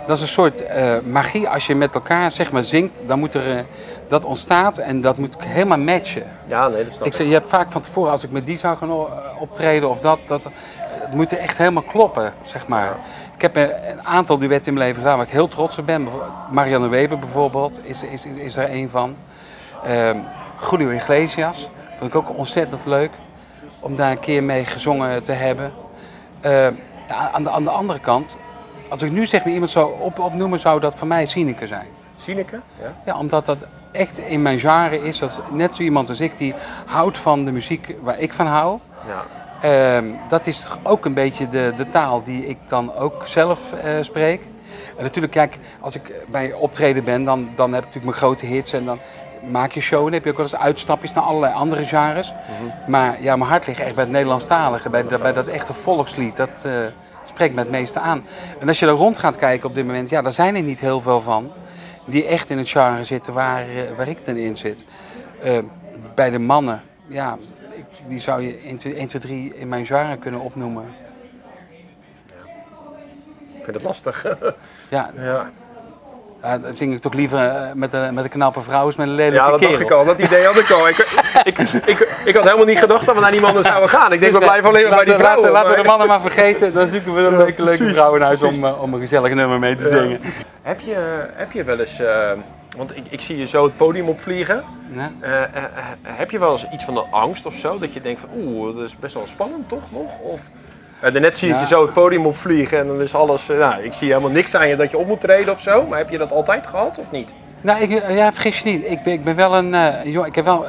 dat 0.10 0.18
is 0.18 0.24
een 0.24 0.30
soort 0.30 0.62
eh, 0.62 1.00
magie. 1.00 1.50
Als 1.50 1.68
je 1.68 1.76
met 1.76 1.94
elkaar 1.94 2.32
zeg 2.32 2.52
maar 2.52 2.64
zingt, 2.64 3.02
dan 3.06 3.20
moet 3.20 3.34
er, 3.34 3.58
eh, 3.58 3.64
dat 4.08 4.26
ontstaat 4.26 4.78
en 4.78 5.02
dat 5.02 5.18
moet 5.18 5.36
helemaal 5.46 5.78
matchen. 5.78 6.24
Ja, 6.48 6.68
nee, 6.68 6.84
dat 6.84 6.94
snap 6.94 7.00
Ik 7.02 7.06
ik. 7.06 7.14
zeg, 7.14 7.28
je 7.28 7.34
hebt 7.34 7.50
vaak 7.50 7.72
van 7.72 7.82
tevoren, 7.82 8.12
als 8.12 8.24
ik 8.24 8.32
met 8.32 8.46
die 8.46 8.58
zou 8.58 8.78
gaan 8.78 8.90
eh, 8.90 9.42
optreden 9.42 9.90
of 9.90 10.00
dat, 10.00 10.20
dat, 10.26 10.50
het 10.78 11.14
moet 11.14 11.38
echt 11.38 11.58
helemaal 11.58 11.84
kloppen, 11.84 12.34
zeg 12.44 12.68
maar. 12.68 12.98
Ik 13.36 13.42
heb 13.42 13.56
een 13.56 14.04
aantal 14.04 14.38
duetten 14.38 14.68
in 14.68 14.74
mijn 14.74 14.86
leven 14.88 15.02
gedaan 15.02 15.18
waar 15.18 15.26
ik 15.26 15.32
heel 15.32 15.48
trots 15.48 15.78
op 15.78 15.86
ben. 15.86 16.08
Marianne 16.52 16.90
Weber 16.90 17.20
bijvoorbeeld 17.20 17.80
is, 17.84 18.04
is, 18.04 18.26
is 18.26 18.56
er 18.56 18.72
een 18.72 18.90
van. 18.90 19.16
Ehm 19.84 20.18
Julio 20.70 20.90
Iglesias, 20.90 21.70
vond 21.98 22.14
ik 22.14 22.16
ook 22.16 22.38
ontzettend 22.38 22.86
leuk 22.86 23.12
om 23.80 23.96
daar 23.96 24.12
een 24.12 24.20
keer 24.20 24.44
mee 24.44 24.66
gezongen 24.66 25.24
te 25.24 25.32
hebben. 25.32 25.72
Ehm, 26.42 26.74
ja, 27.08 27.32
aan, 27.32 27.44
de, 27.44 27.50
aan 27.50 27.64
de 27.64 27.70
andere 27.70 28.00
kant, 28.00 28.38
als 28.90 29.02
ik 29.02 29.12
nu 29.12 29.26
zeg 29.26 29.44
maar 29.44 29.54
iemand 29.54 29.72
zou 29.72 30.00
op, 30.00 30.20
opnoemen, 30.20 30.60
zou 30.60 30.80
dat 30.80 30.96
voor 30.96 31.08
mij 31.08 31.26
Sineke 31.26 31.68
zijn. 31.68 31.88
Sineke? 32.22 32.60
Ja. 32.82 32.94
Ja, 33.06 33.18
omdat 33.18 33.46
dat 33.46 33.68
echt 33.92 34.18
in 34.18 34.42
mijn 34.42 34.60
genre 34.60 35.04
is. 35.08 35.20
Dat 35.20 35.30
is 35.30 35.40
net 35.52 35.76
zo 35.76 35.82
iemand 35.84 36.10
als 36.10 36.20
ik 36.20 36.38
die 36.38 36.54
houdt 36.86 37.18
van 37.18 37.46
de 37.46 37.52
muziek 37.52 37.96
waar 38.02 38.20
ik 38.20 38.34
van 38.34 38.46
hou. 38.48 38.80
ja. 39.08 39.24
Ehm, 39.62 40.06
dat 40.30 40.48
is 40.48 40.70
ook 40.84 41.06
een 41.06 41.14
beetje 41.14 41.50
de, 41.50 41.74
de 41.76 41.88
taal 41.88 42.24
die 42.24 42.46
ik 42.48 42.58
dan 42.68 42.96
ook 42.96 43.28
zelf 43.28 43.74
eh, 43.74 43.92
spreek. 44.02 44.42
En 44.98 45.04
natuurlijk, 45.04 45.34
kijk, 45.34 45.58
als 45.80 45.96
ik 45.96 46.26
bij 46.32 46.54
optreden 46.54 47.04
ben, 47.04 47.24
dan, 47.24 47.50
dan 47.56 47.74
heb 47.74 47.84
ik 47.84 47.86
natuurlijk 47.94 48.06
mijn 48.06 48.18
grote 48.18 48.46
hits 48.46 48.74
en 48.74 48.86
dan 48.86 49.00
maak 49.52 49.72
je 49.72 49.82
show. 49.82 50.04
Dan 50.04 50.14
heb 50.14 50.24
je 50.24 50.30
ook 50.30 50.36
wel 50.38 50.46
eens 50.46 50.56
uitstapjes 50.56 51.14
naar 51.14 51.24
allerlei 51.24 51.54
andere 51.54 51.86
genres. 51.86 52.34
Maar 52.88 53.22
ja, 53.22 53.36
mijn 53.36 53.50
hart 53.50 53.68
ligt 53.68 53.80
echt 53.80 53.96
bij 53.96 54.04
het 54.04 54.14
Nederlandstalige, 54.14 54.90
bij, 54.90 55.08
dat- 55.08 55.22
bij 55.22 55.34
dat 55.34 55.48
echte 55.48 55.74
volkslied. 55.74 56.36
Dat 56.38 56.64
eh, 56.66 56.72
spreekt 57.30 57.54
me 57.54 57.60
het 57.60 57.70
meeste 57.70 58.00
aan. 58.00 58.24
En 58.60 58.68
als 58.68 58.80
je 58.80 58.86
daar 58.86 58.96
rond 58.96 59.20
gaat 59.20 59.38
kijken 59.38 59.70
op 59.70 59.76
dit 59.76 59.86
moment, 59.86 60.10
ja, 60.10 60.22
daar 60.22 60.34
zijn 60.34 60.56
er 60.56 60.62
niet 60.64 60.80
heel 60.80 61.02
veel 61.02 61.22
van. 61.22 61.52
Die 62.06 62.26
echt 62.26 62.50
in 62.50 62.58
het 62.58 62.70
genre 62.70 63.04
zitten 63.04 63.34
waar, 63.34 63.62
eh, 63.62 63.98
waar 63.98 64.08
ik 64.08 64.26
dan 64.26 64.36
in 64.36 64.58
zit. 64.58 64.84
Eh, 65.42 65.58
bij 66.16 66.30
de 66.30 66.40
mannen, 66.40 66.82
ja, 67.08 67.38
ik, 67.72 67.86
wie 68.08 68.20
zou 68.20 68.42
je 68.42 68.60
1, 68.66 68.78
2, 68.78 68.94
1, 68.96 69.08
2, 69.08 69.22
3 69.22 69.56
in 69.56 69.70
mijn 69.70 69.86
genre 69.86 70.18
kunnen 70.18 70.40
opnoemen? 70.40 70.86
Ik 73.58 73.64
vind 73.64 73.76
het 73.76 73.84
lastig. 73.84 74.26
Ja, 74.90 75.12
ja. 75.16 75.50
Ja, 76.44 76.58
dan 76.58 76.76
zing 76.76 76.94
ik 76.94 77.02
toch 77.02 77.14
liever 77.14 77.40
eh, 77.40 77.74
met 77.74 77.94
een, 77.94 78.14
met 78.14 78.24
een 78.24 78.30
knappe 78.30 78.62
vrouw 78.62 78.86
als 78.86 78.96
met 78.96 79.08
een 79.08 79.14
lelijke 79.14 79.36
Ja, 79.46 79.50
dat 79.50 79.60
kerel. 79.60 79.72
dacht 79.78 79.84
ik 79.84 79.92
al. 79.92 80.06
Dat 80.06 80.18
idee 80.20 80.46
had 80.46 80.58
ik 80.58 80.72
al. 80.72 80.88
Ik, 80.88 80.98
ik, 81.44 81.58
ik, 81.86 82.22
ik 82.26 82.36
had 82.36 82.44
helemaal 82.44 82.66
niet 82.66 82.80
gedacht 82.80 83.06
dat 83.06 83.16
we 83.16 83.22
naar 83.22 83.32
die 83.32 83.42
mannen 83.42 83.64
zouden 83.64 83.90
gaan. 83.90 84.14
Ik 84.14 84.22
denk, 84.22 84.34
we 84.34 84.40
Dus, 84.40 84.48
blijven 84.48 84.70
alleen 84.70 84.88
maar 84.90 84.96
bij 84.96 85.06
die 85.06 85.14
laten- 85.14 85.26
vrouwen. 85.26 85.52
Laten, 85.52 85.68
laten 85.68 85.76
we 85.78 85.82
de 85.82 85.88
mannen 85.88 86.08
maar 86.08 86.22
vergeten. 86.22 86.74
Dan 86.74 86.88
zoeken 86.88 87.14
we 87.14 87.22
een 87.22 87.38
leuke, 87.38 87.64
leuke 87.64 87.90
vrouw 87.90 88.16
in 88.16 88.22
huis 88.22 88.44
om, 88.44 88.66
eh, 88.66 88.82
om 88.82 88.94
een 88.94 89.00
gezellig 89.00 89.34
nummer 89.34 89.60
mee 89.60 89.76
te 89.76 89.88
zingen. 89.88 90.20
Heb 90.62 90.80
je, 90.80 91.26
heb 91.34 91.52
je 91.52 91.64
wel 91.64 91.80
eens, 91.80 92.00
eh, 92.00 92.30
want 92.78 92.96
ik, 92.98 93.04
ik 93.10 93.22
zie 93.22 93.38
je 93.38 93.48
zo 93.48 93.64
het 93.64 93.78
podium 93.78 94.08
opvliegen. 94.10 94.64
Ja? 94.94 95.12
Eh, 95.20 95.32
eh, 95.42 95.44
eh, 95.56 95.64
heb 96.04 96.32
je 96.32 96.40
wel 96.40 96.52
eens 96.52 96.66
iets 96.74 96.84
van 96.86 96.94
de 96.94 97.04
angst 97.12 97.46
of 97.46 97.54
zo? 97.54 97.78
Dat 97.80 97.94
je 97.94 98.02
denkt 98.02 98.20
van 98.22 98.30
oeh, 98.36 98.76
dat 98.76 98.86
is 98.86 98.96
best 99.00 99.14
wel 99.14 99.28
spannend 99.28 99.70
toch 99.70 99.92
nog? 99.92 100.20
Of, 100.20 100.40
eh, 101.00 101.12
daarnet 101.12 101.38
zie 101.38 101.48
ik 101.50 101.54
Ja. 101.56 101.62
je 101.62 101.68
zo 101.68 101.82
het 101.82 101.94
podium 101.94 102.26
opvliegen 102.26 102.80
en 102.80 102.88
dan 102.88 103.02
is 103.02 103.16
alles, 103.16 103.50
eh, 103.50 103.58
nou, 103.58 103.84
ik 103.84 103.94
zie 103.94 104.08
helemaal 104.08 104.32
niks 104.32 104.56
aan 104.56 104.68
je 104.68 104.76
dat 104.76 104.92
je 104.92 104.98
op 104.98 105.08
moet 105.08 105.22
treden 105.22 105.54
of 105.54 105.60
zo. 105.62 105.86
Maar 105.88 105.98
heb 105.98 106.10
je 106.10 106.18
dat 106.18 106.32
altijd 106.32 106.68
gehad 106.68 106.98
of 106.98 107.12
niet? 107.12 107.34
Nou, 107.62 107.82
ik, 107.82 107.92
eh, 107.92 108.16
ja, 108.18 108.32
vergis 108.32 108.60
je 108.60 108.70
niet. 108.70 108.90
Ik 108.92 109.04
ben, 109.04 109.14
ik 109.14 109.24
ben 109.24 109.36
wel 109.36 109.56
een. 109.58 109.74
eh, 109.74 110.06
jong, 110.14 110.26
ik 110.26 110.36
heb 110.36 110.46
wel 110.46 110.66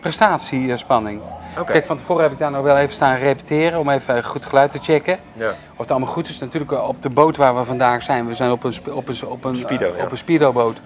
prestatiespanning. 0.00 1.20
Kijk, 1.66 1.86
van 1.86 1.96
tevoren 1.96 2.22
heb 2.22 2.32
ik 2.32 2.38
daar 2.38 2.50
nog 2.50 2.62
wel 2.62 2.76
even 2.76 2.94
staan 2.94 3.16
repeteren 3.16 3.78
om 3.78 3.88
even 3.88 4.24
goed 4.24 4.44
geluid 4.44 4.70
te 4.70 4.78
checken. 4.82 5.18
Ja. 5.32 5.48
Of 5.72 5.78
het 5.78 5.90
allemaal 5.90 6.08
goed 6.08 6.28
is. 6.28 6.38
Natuurlijk 6.38 6.72
op 6.72 7.02
de 7.02 7.10
boot 7.10 7.36
waar 7.36 7.56
we 7.56 7.64
vandaag 7.64 8.02
zijn, 8.02 8.26
we 8.26 8.34
zijn 8.34 8.50
op 8.50 8.64
een, 8.64 8.72
op 8.92 9.08
een, 9.08 9.26
op 9.28 9.44
een, 9.44 9.56
Speedo, 9.56 9.92
ja. 9.96 10.02
op 10.04 10.10
een 10.10 10.16
speedoboot. 10.16 10.80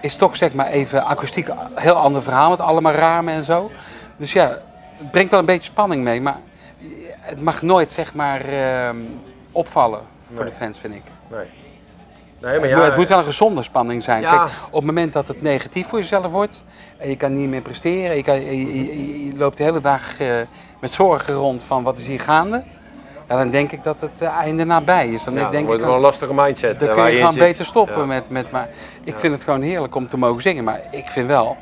Is 0.00 0.16
toch 0.16 0.36
zeg 0.36 0.52
maar 0.52 0.66
even 0.66 1.04
akoestiek 1.04 1.48
een 1.48 1.56
heel 1.74 1.94
ander 1.94 2.22
verhaal 2.22 2.50
met 2.50 2.60
allemaal 2.60 2.92
ramen 2.92 3.34
en 3.34 3.44
zo. 3.44 3.70
Dus 4.16 4.32
ja, 4.32 4.48
het 4.96 5.10
brengt 5.10 5.30
wel 5.30 5.40
een 5.40 5.46
beetje 5.46 5.70
spanning 5.70 6.02
mee. 6.04 6.20
Maar 6.20 6.36
het 7.28 7.40
mag 7.40 7.62
nooit 7.62 7.92
zeg 7.92 8.14
maar 8.14 8.40
ehm, 8.40 8.96
opvallen 9.52 10.00
voor 10.16 10.44
Nee. 10.44 10.50
de 10.52 10.56
fans, 10.56 10.78
vind 10.78 10.94
ik. 10.94 11.02
Nee. 11.30 11.40
Nee, 12.40 12.52
maar 12.52 12.60
Het, 12.62 12.70
ja, 12.70 12.76
moet, 12.76 12.86
het 12.86 12.96
moet 12.96 13.08
wel 13.08 13.18
een 13.18 13.24
gezonde 13.24 13.62
spanning 13.62 14.02
zijn. 14.02 14.20
Ja. 14.22 14.28
Kijk, 14.28 14.50
op 14.66 14.72
het 14.74 14.84
moment 14.84 15.12
dat 15.12 15.28
het 15.28 15.42
negatief 15.42 15.86
voor 15.86 15.98
jezelf 15.98 16.30
wordt 16.32 16.62
en 16.98 17.08
je 17.08 17.16
kan 17.16 17.32
niet 17.32 17.48
meer 17.48 17.60
presteren, 17.60 18.16
je, 18.16 18.22
kan, 18.22 18.40
je, 18.40 18.56
je- 18.56 18.84
je- 18.86 19.26
je 19.26 19.36
loopt 19.36 19.56
de 19.56 19.62
hele 19.62 19.80
dag 19.80 20.20
eh, 20.20 20.28
met 20.80 20.90
zorgen 20.90 21.34
rond 21.34 21.62
van 21.62 21.82
wat 21.82 21.98
is 21.98 22.06
hier 22.06 22.20
gaande, 22.20 22.64
ja, 23.28 23.36
dan 23.36 23.50
denk 23.50 23.72
ik 23.72 23.82
dat 23.82 24.00
het 24.00 24.20
eh, 24.22 24.28
einde 24.28 24.64
nabij 24.64 25.08
is. 25.08 25.24
Dan 25.24 25.34
ja, 25.34 25.42
dan 25.42 25.50
denk 25.50 25.66
wordt 25.66 25.80
ik 25.80 25.86
het 25.86 25.94
wel 25.94 25.94
een 26.04 26.06
lastige 26.10 26.34
mindset. 26.34 26.78
dan 26.80 26.88
eh, 26.88 26.94
kun 26.94 27.10
je 27.12 27.16
gewoon 27.18 27.34
beter 27.34 27.64
stoppen 27.64 27.98
Ja. 27.98 28.04
met, 28.04 28.30
met. 28.30 28.50
Maar 28.50 28.68
ik 29.04 29.12
Ja. 29.12 29.18
vind 29.18 29.32
het 29.34 29.44
gewoon 29.44 29.62
heerlijk 29.62 29.94
om 29.94 30.08
te 30.08 30.16
mogen 30.18 30.42
zingen. 30.42 30.64
Maar 30.64 30.80
ik 30.90 31.10
vind 31.10 31.26
wel, 31.26 31.56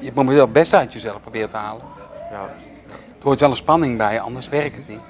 je 0.00 0.10
moet 0.14 0.26
wel 0.28 0.40
het 0.40 0.52
beste 0.52 0.76
uit 0.76 0.92
jezelf 0.92 1.20
proberen 1.20 1.48
te 1.48 1.56
halen. 1.56 1.82
Ja. 2.30 2.48
Er 3.20 3.26
hoort 3.26 3.40
wel 3.40 3.50
een 3.50 3.56
spanning 3.56 3.98
bij, 3.98 4.20
anders 4.20 4.48
werkt 4.48 4.76
het 4.76 4.88
niet. 4.88 5.00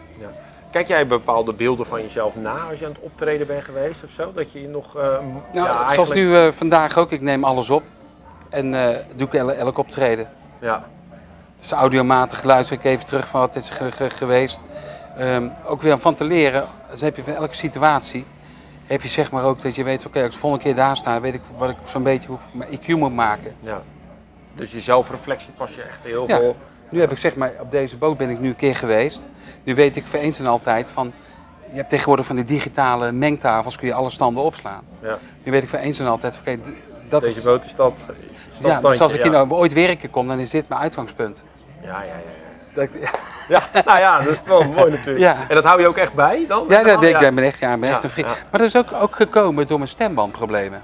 Kijk 0.70 0.88
jij 0.88 1.06
bepaalde 1.06 1.52
beelden 1.52 1.86
van 1.86 2.02
jezelf 2.02 2.34
na 2.36 2.58
als 2.70 2.78
je 2.78 2.84
aan 2.86 2.90
het 2.92 3.00
optreden 3.00 3.46
bent 3.46 3.64
geweest 3.64 4.04
of 4.04 4.10
zo? 4.10 4.32
Dat 4.32 4.52
je 4.52 4.68
nog. 4.68 4.96
eh, 4.96 5.02
Nou, 5.52 5.66
ja, 5.68 5.88
zoals 5.88 6.12
nu 6.12 6.36
eh, 6.36 6.52
vandaag 6.52 6.96
ook, 6.98 7.10
ik 7.12 7.20
neem 7.20 7.44
alles 7.44 7.70
op 7.70 7.82
en 8.48 8.74
eh, 8.74 8.96
doe 9.16 9.26
ik 9.26 9.34
el- 9.34 9.52
elk 9.52 9.78
optreden. 9.78 10.28
Ja, 10.60 10.84
Dus 11.58 11.70
audiomatig 11.72 12.42
luister 12.42 12.76
ik 12.76 12.84
even 12.84 13.06
terug 13.06 13.26
van 13.28 13.40
wat 13.40 13.56
is 13.56 13.68
er 13.68 13.74
ge- 13.74 13.92
ge- 13.92 14.10
geweest. 14.10 14.62
Ehm, 15.16 15.48
ook 15.66 15.82
weer 15.82 15.92
om 15.92 16.00
van 16.00 16.14
te 16.14 16.24
leren, 16.24 16.64
dus 16.90 17.00
heb 17.00 17.16
je 17.16 17.22
van 17.24 17.34
elke 17.34 17.54
situatie, 17.54 18.24
heb 18.86 19.02
je 19.02 19.08
zeg 19.08 19.30
maar 19.30 19.44
ook 19.44 19.62
dat 19.62 19.74
je 19.74 19.84
weet, 19.84 20.06
oké, 20.06 20.16
als 20.18 20.26
ik 20.26 20.32
de 20.32 20.38
volgende 20.38 20.64
keer 20.64 20.74
daar 20.74 20.96
sta, 20.96 21.20
weet 21.20 21.34
ik 21.34 21.40
wat 21.56 21.70
ik 21.70 21.76
zo'n 21.84 22.02
beetje 22.02 22.28
hoe 22.28 22.38
ik 22.48 22.54
mijn 22.54 22.78
IQ 22.80 22.86
moet 22.98 23.14
maken. 23.14 23.54
ja. 23.60 23.82
Dus 24.54 24.72
je 24.72 24.80
zelfreflectie 24.80 25.50
pas 25.56 25.74
je 25.74 25.82
echt 25.82 25.98
heel 26.02 26.28
Ja. 26.28 26.36
veel. 26.36 26.56
Nu 26.90 27.00
heb 27.00 27.10
ik 27.10 27.18
zeg 27.18 27.36
maar, 27.36 27.52
op 27.60 27.70
deze 27.70 27.96
boot 27.96 28.16
ben 28.16 28.30
ik 28.30 28.40
nu 28.40 28.48
een 28.48 28.56
keer 28.56 28.76
geweest. 28.76 29.26
Nu 29.64 29.74
weet 29.74 29.96
ik 29.96 30.06
voor 30.06 30.18
eens 30.18 30.38
en 30.38 30.46
altijd 30.46 30.90
van, 30.90 31.12
je 31.70 31.76
hebt 31.76 31.88
tegenwoordig 31.90 32.26
van 32.26 32.36
die 32.36 32.44
digitale 32.44 33.12
mengtafels, 33.12 33.76
kun 33.76 33.86
je 33.86 33.94
alle 33.94 34.10
standen 34.10 34.42
opslaan. 34.42 34.82
Ja. 35.00 35.18
Nu 35.42 35.52
weet 35.52 35.62
ik 35.62 35.68
voor 35.68 35.78
eens 35.78 35.98
en 35.98 36.06
altijd, 36.06 36.36
van, 36.36 36.52
oké, 36.54 36.60
dat 37.08 37.22
Deze 37.22 37.38
is... 37.38 37.44
boot 37.44 37.64
is 37.64 37.74
dat. 37.74 37.98
Ja, 38.62 38.80
dus 38.80 39.00
als 39.00 39.12
ik 39.14 39.22
hier 39.22 39.30
nou 39.30 39.50
ooit 39.50 39.72
werken 39.72 40.10
kom, 40.10 40.28
dan 40.28 40.38
is 40.38 40.50
dit 40.50 40.68
mijn 40.68 40.80
uitgangspunt. 40.80 41.42
Ja, 41.82 41.88
ja, 41.88 42.02
ja. 42.02 42.04
ja. 42.14 42.14
Dat 42.74 42.84
ik- 42.84 43.10
Ja, 43.48 43.62
nou 43.86 43.98
ja, 43.98 44.18
dat 44.18 44.28
is 44.32 44.42
wel 44.46 44.62
mooi 44.62 44.90
natuurlijk. 44.90 45.18
Ja. 45.18 45.36
En 45.48 45.54
dat 45.54 45.64
hou 45.64 45.80
je 45.80 45.88
ook 45.88 45.96
echt 45.96 46.12
bij 46.14 46.44
dan? 46.48 46.64
Ja, 46.68 46.82
dat, 46.82 47.00
ja. 47.00 47.18
ik 47.20 47.34
ben 47.34 47.44
echt, 47.44 47.58
ja, 47.58 47.76
ben 47.78 47.88
echt 47.88 47.98
Ja, 47.98 48.04
een 48.04 48.10
vriend. 48.10 48.28
ja. 48.28 48.34
Maar 48.50 48.60
dat 48.60 48.68
is 48.68 48.76
ook, 48.76 48.92
ook 48.92 49.16
gekomen 49.16 49.66
door 49.66 49.78
mijn 49.78 49.90
stembandproblemen. 49.90 50.82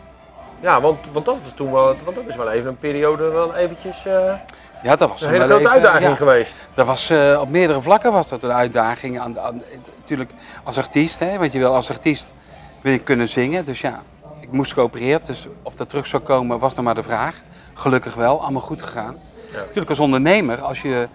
Ja, 0.60 0.80
want, 0.80 0.98
want 1.12 1.24
dat 1.24 1.38
was 1.42 1.52
toen 1.54 1.72
wel, 1.72 1.84
want 2.04 2.16
dat 2.16 2.24
is 2.28 2.36
wel 2.36 2.50
even 2.50 2.68
een 2.68 2.78
periode 2.78 3.28
wel 3.30 3.54
eventjes 3.54 4.06
eh, 4.06 4.34
Ja, 4.82 4.96
dat 4.96 5.08
was 5.08 5.22
een 5.22 5.30
hele 5.30 5.44
grote 5.44 5.58
even- 5.60 5.70
uitdaging 5.72 6.10
ja, 6.10 6.14
geweest. 6.14 6.54
dat 6.74 6.86
was, 6.86 7.10
eh, 7.10 7.38
op 7.40 7.48
meerdere 7.48 7.82
vlakken 7.82 8.12
was 8.12 8.28
dat 8.28 8.42
een 8.42 8.52
uitdaging. 8.52 9.18
Aan, 9.20 9.40
aan, 9.40 9.62
natuurlijk 9.98 10.30
als 10.64 10.78
artiest, 10.78 11.18
hè, 11.18 11.38
want 11.38 11.52
je 11.52 11.58
wil 11.58 11.74
als 11.74 11.90
artiest 11.90 12.32
wil 12.80 12.92
je 12.92 12.98
kunnen 12.98 13.28
zingen. 13.28 13.64
Dus 13.64 13.80
ja, 13.80 14.02
ik 14.40 14.52
moest 14.52 14.72
geopereerd. 14.72 15.26
Dus 15.26 15.46
of 15.62 15.74
dat 15.74 15.88
terug 15.88 16.06
zou 16.06 16.22
komen 16.22 16.58
was 16.58 16.74
nog 16.74 16.84
maar 16.84 16.94
de 16.94 17.02
vraag. 17.02 17.34
Gelukkig 17.74 18.14
wel, 18.14 18.42
allemaal 18.42 18.62
goed 18.62 18.82
gegaan. 18.82 19.16
Ja. 19.52 19.58
Natuurlijk 19.58 19.88
als 19.88 20.00
ondernemer, 20.00 20.60
als 20.60 20.82
je 20.82 21.08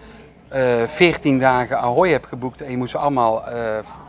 eh 0.48 0.82
14 0.86 1.38
dagen 1.38 1.78
Ahoy 1.78 2.10
hebt 2.10 2.26
geboekt 2.26 2.60
en 2.60 2.70
je 2.70 2.76
moet 2.76 2.90
ze 2.90 2.98
allemaal 2.98 3.46
eh, 3.46 3.56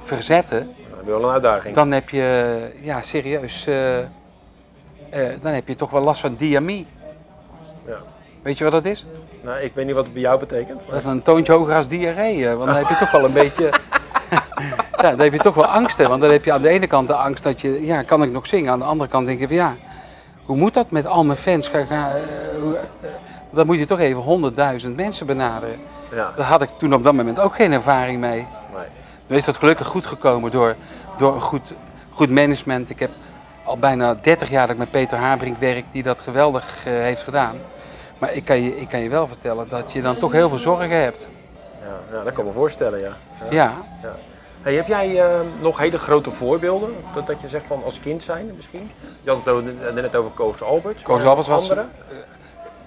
verzetten. 0.02 0.60
Dat 0.90 1.00
is 1.02 1.06
wel 1.08 1.24
een 1.24 1.30
uitdaging. 1.34 1.76
Dan 1.76 1.92
heb 1.92 2.10
je, 2.10 2.58
ja, 2.82 3.02
serieus, 3.02 3.68
dan 5.42 5.52
heb 5.54 5.68
je 5.68 5.76
toch 5.76 5.90
wel 5.90 6.02
last 6.02 6.22
van 6.22 6.36
diamie. 6.36 6.88
Ja. 7.86 7.98
Weet 8.42 8.58
je 8.58 8.64
wat 8.64 8.74
dat 8.74 8.86
is? 8.86 9.06
Nou, 9.44 9.58
ik 9.60 9.74
weet 9.74 9.86
niet 9.86 9.96
wat 9.96 10.04
het 10.04 10.14
bij 10.14 10.22
jou 10.22 10.40
betekent. 10.40 10.76
maar- 10.76 10.86
Dat 10.90 10.96
is 11.00 11.06
een 11.06 11.22
toontje 11.22 11.54
hoger 11.54 11.76
als 11.76 11.88
diarree. 11.88 12.48
eh, 12.50 12.54
Want 12.56 12.66
dan 12.66 12.76
heb 12.78 12.90
je 12.90 12.96
toch 12.96 13.12
wel 13.12 13.24
een 13.26 13.34
beetje. 13.34 13.70
ja, 15.02 15.10
dan 15.10 15.20
heb 15.20 15.34
je 15.34 15.40
toch 15.40 15.56
wel 15.56 15.66
angst. 15.66 15.98
Hè? 15.98 16.08
Want 16.08 16.22
dan 16.22 16.32
heb 16.32 16.46
je 16.46 16.52
aan 16.54 16.62
de 16.62 16.70
ene 16.70 16.88
kant 16.88 17.08
de 17.08 17.16
angst 17.16 17.44
dat 17.44 17.62
je. 17.62 17.86
Ja, 17.86 18.02
kan 18.02 18.24
ik 18.24 18.32
nog 18.32 18.48
zingen? 18.48 18.72
Aan 18.72 18.80
de 18.80 18.86
andere 18.86 19.10
kant 19.10 19.26
denk 19.26 19.40
je 19.40 19.48
van 19.48 19.56
ja. 19.56 19.76
Hoe 20.46 20.58
moet 20.58 20.74
dat 20.74 20.92
met 20.92 21.06
al 21.06 21.24
mijn 21.26 21.38
fans? 21.38 21.72
Eh, 21.72 21.80
eh, 21.92 22.06
dan 23.52 23.66
moet 23.66 23.78
je 23.78 23.86
toch 23.86 24.00
even 24.00 24.22
honderdduizend 24.22 24.96
mensen 24.96 25.26
benaderen. 25.26 25.80
Ja, 26.12 26.32
Daar 26.36 26.46
had 26.46 26.62
ik 26.62 26.70
toen 26.78 26.94
op 26.94 27.04
dat 27.04 27.14
moment 27.14 27.40
ook 27.40 27.56
geen 27.56 27.72
ervaring 27.72 28.20
mee. 28.20 28.48
nee. 28.76 28.86
Nu 29.28 29.38
is 29.38 29.46
dat 29.46 29.58
gelukkig 29.58 29.88
goed 29.88 30.06
gekomen 30.06 30.52
door, 30.52 30.76
door 31.18 31.34
een 31.36 31.42
goed, 31.42 31.74
goed 32.10 32.30
management. 32.30 32.90
Ik 32.90 33.00
heb 33.00 33.10
al 33.66 33.78
bijna 33.78 34.14
30 34.22 34.50
jaar 34.50 34.62
dat 34.62 34.70
ik 34.76 34.78
met 34.82 34.92
Peter 34.92 35.18
Haarbrink 35.18 35.58
werk, 35.58 35.84
die 35.92 36.04
dat 36.04 36.22
geweldig 36.22 36.84
heeft 36.84 37.24
gedaan. 37.24 37.56
Maar 38.24 38.34
ik 38.34 38.46
kan, 38.46 38.62
je, 38.62 38.76
ik 38.80 38.90
kan 38.90 39.00
je 39.00 39.10
wel 39.10 39.28
vertellen 39.28 39.70
dat 39.70 39.92
je 39.92 40.02
dan 40.02 40.18
toch 40.18 40.32
heel 40.32 40.50
veel 40.50 40.58
zorgen 40.58 40.90
hebt. 41.02 41.30
Ja, 41.82 42.18
ja, 42.18 42.24
dat 42.24 42.34
kan 42.34 42.42
ik 42.44 42.50
me 42.50 42.56
voorstellen, 42.58 43.00
ja. 43.00 43.18
Ja, 43.50 43.82
Hey, 44.62 44.74
heb 44.76 44.88
jij 44.88 45.20
eh, 45.22 45.40
nog 45.62 45.78
hele 45.78 45.98
grote 45.98 46.32
voorbeelden? 46.32 46.96
Dat, 47.14 47.28
dat 47.28 47.42
je 47.42 47.48
zegt 47.48 47.66
van 47.66 47.84
als 47.84 48.00
kind 48.00 48.24
zijn 48.24 48.52
misschien? 48.56 48.92
Je 49.24 49.30
had 49.30 49.46
het 49.46 49.96
net 49.96 50.16
over 50.16 50.32
Koos 50.32 50.62
Alberts. 50.62 51.02
Koos 51.02 51.24
Alberts 51.24 51.48
was- 51.48 51.70
andere? 51.70 51.88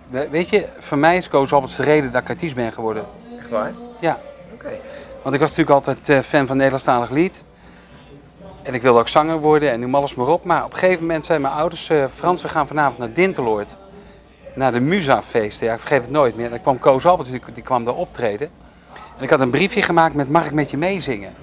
We- 0.08 0.28
weet 0.30 0.48
je, 0.48 0.68
voor 0.78 0.98
mij 0.98 1.16
is 1.16 1.28
Koos 1.28 1.52
Alberts 1.52 1.76
de 1.76 1.82
reden 1.82 2.10
dat 2.12 2.22
ik 2.22 2.28
artiest 2.28 2.54
ben 2.54 2.72
geworden. 2.72 3.04
Echt 3.38 3.50
waar? 3.50 3.72
Ja, 4.00 4.18
Oké. 4.54 4.68
want 5.22 5.34
ik 5.34 5.40
was 5.40 5.56
natuurlijk 5.56 5.70
altijd 5.86 6.08
eh, 6.08 6.18
fan 6.18 6.46
van 6.46 6.56
Nederlandstalig 6.56 7.10
lied. 7.10 7.44
En 8.62 8.74
ik 8.74 8.82
wilde 8.82 8.98
ook 8.98 9.08
zanger 9.08 9.38
worden 9.38 9.70
en 9.70 9.80
noem 9.80 9.94
alles 9.94 10.14
maar 10.14 10.26
op. 10.28 10.44
Maar 10.44 10.64
op 10.64 10.72
een 10.72 10.78
gegeven 10.78 11.06
moment 11.06 11.24
zijn 11.24 11.40
mijn 11.40 11.54
ouders, 11.54 11.88
eh, 11.88 12.04
Frans, 12.14 12.42
we 12.42 12.48
gaan 12.48 12.66
vanavond 12.66 12.98
naar 12.98 13.12
Dinteloord. 13.12 13.76
Naar 14.56 14.72
de 14.72 14.80
Musa-feesten. 14.80 15.66
Ja, 15.66 15.72
ik 15.72 15.78
vergeet 15.78 16.00
het 16.00 16.10
nooit 16.10 16.36
meer. 16.36 16.44
En 16.44 16.50
dan 16.50 16.60
kwam 16.60 16.78
Koos 16.78 17.06
Alberts, 17.06 17.30
die, 17.30 17.40
die 17.52 17.62
kwam 17.62 17.84
daar 17.84 17.94
optreden. 17.94 18.50
En 19.16 19.22
ik 19.24 19.30
had 19.30 19.40
een 19.40 19.50
briefje 19.50 19.82
gemaakt 19.82 20.14
met 20.14 20.30
mag 20.30 20.46
ik 20.46 20.52
met 20.52 20.70
je 20.70 20.76
meezingen? 20.76 21.34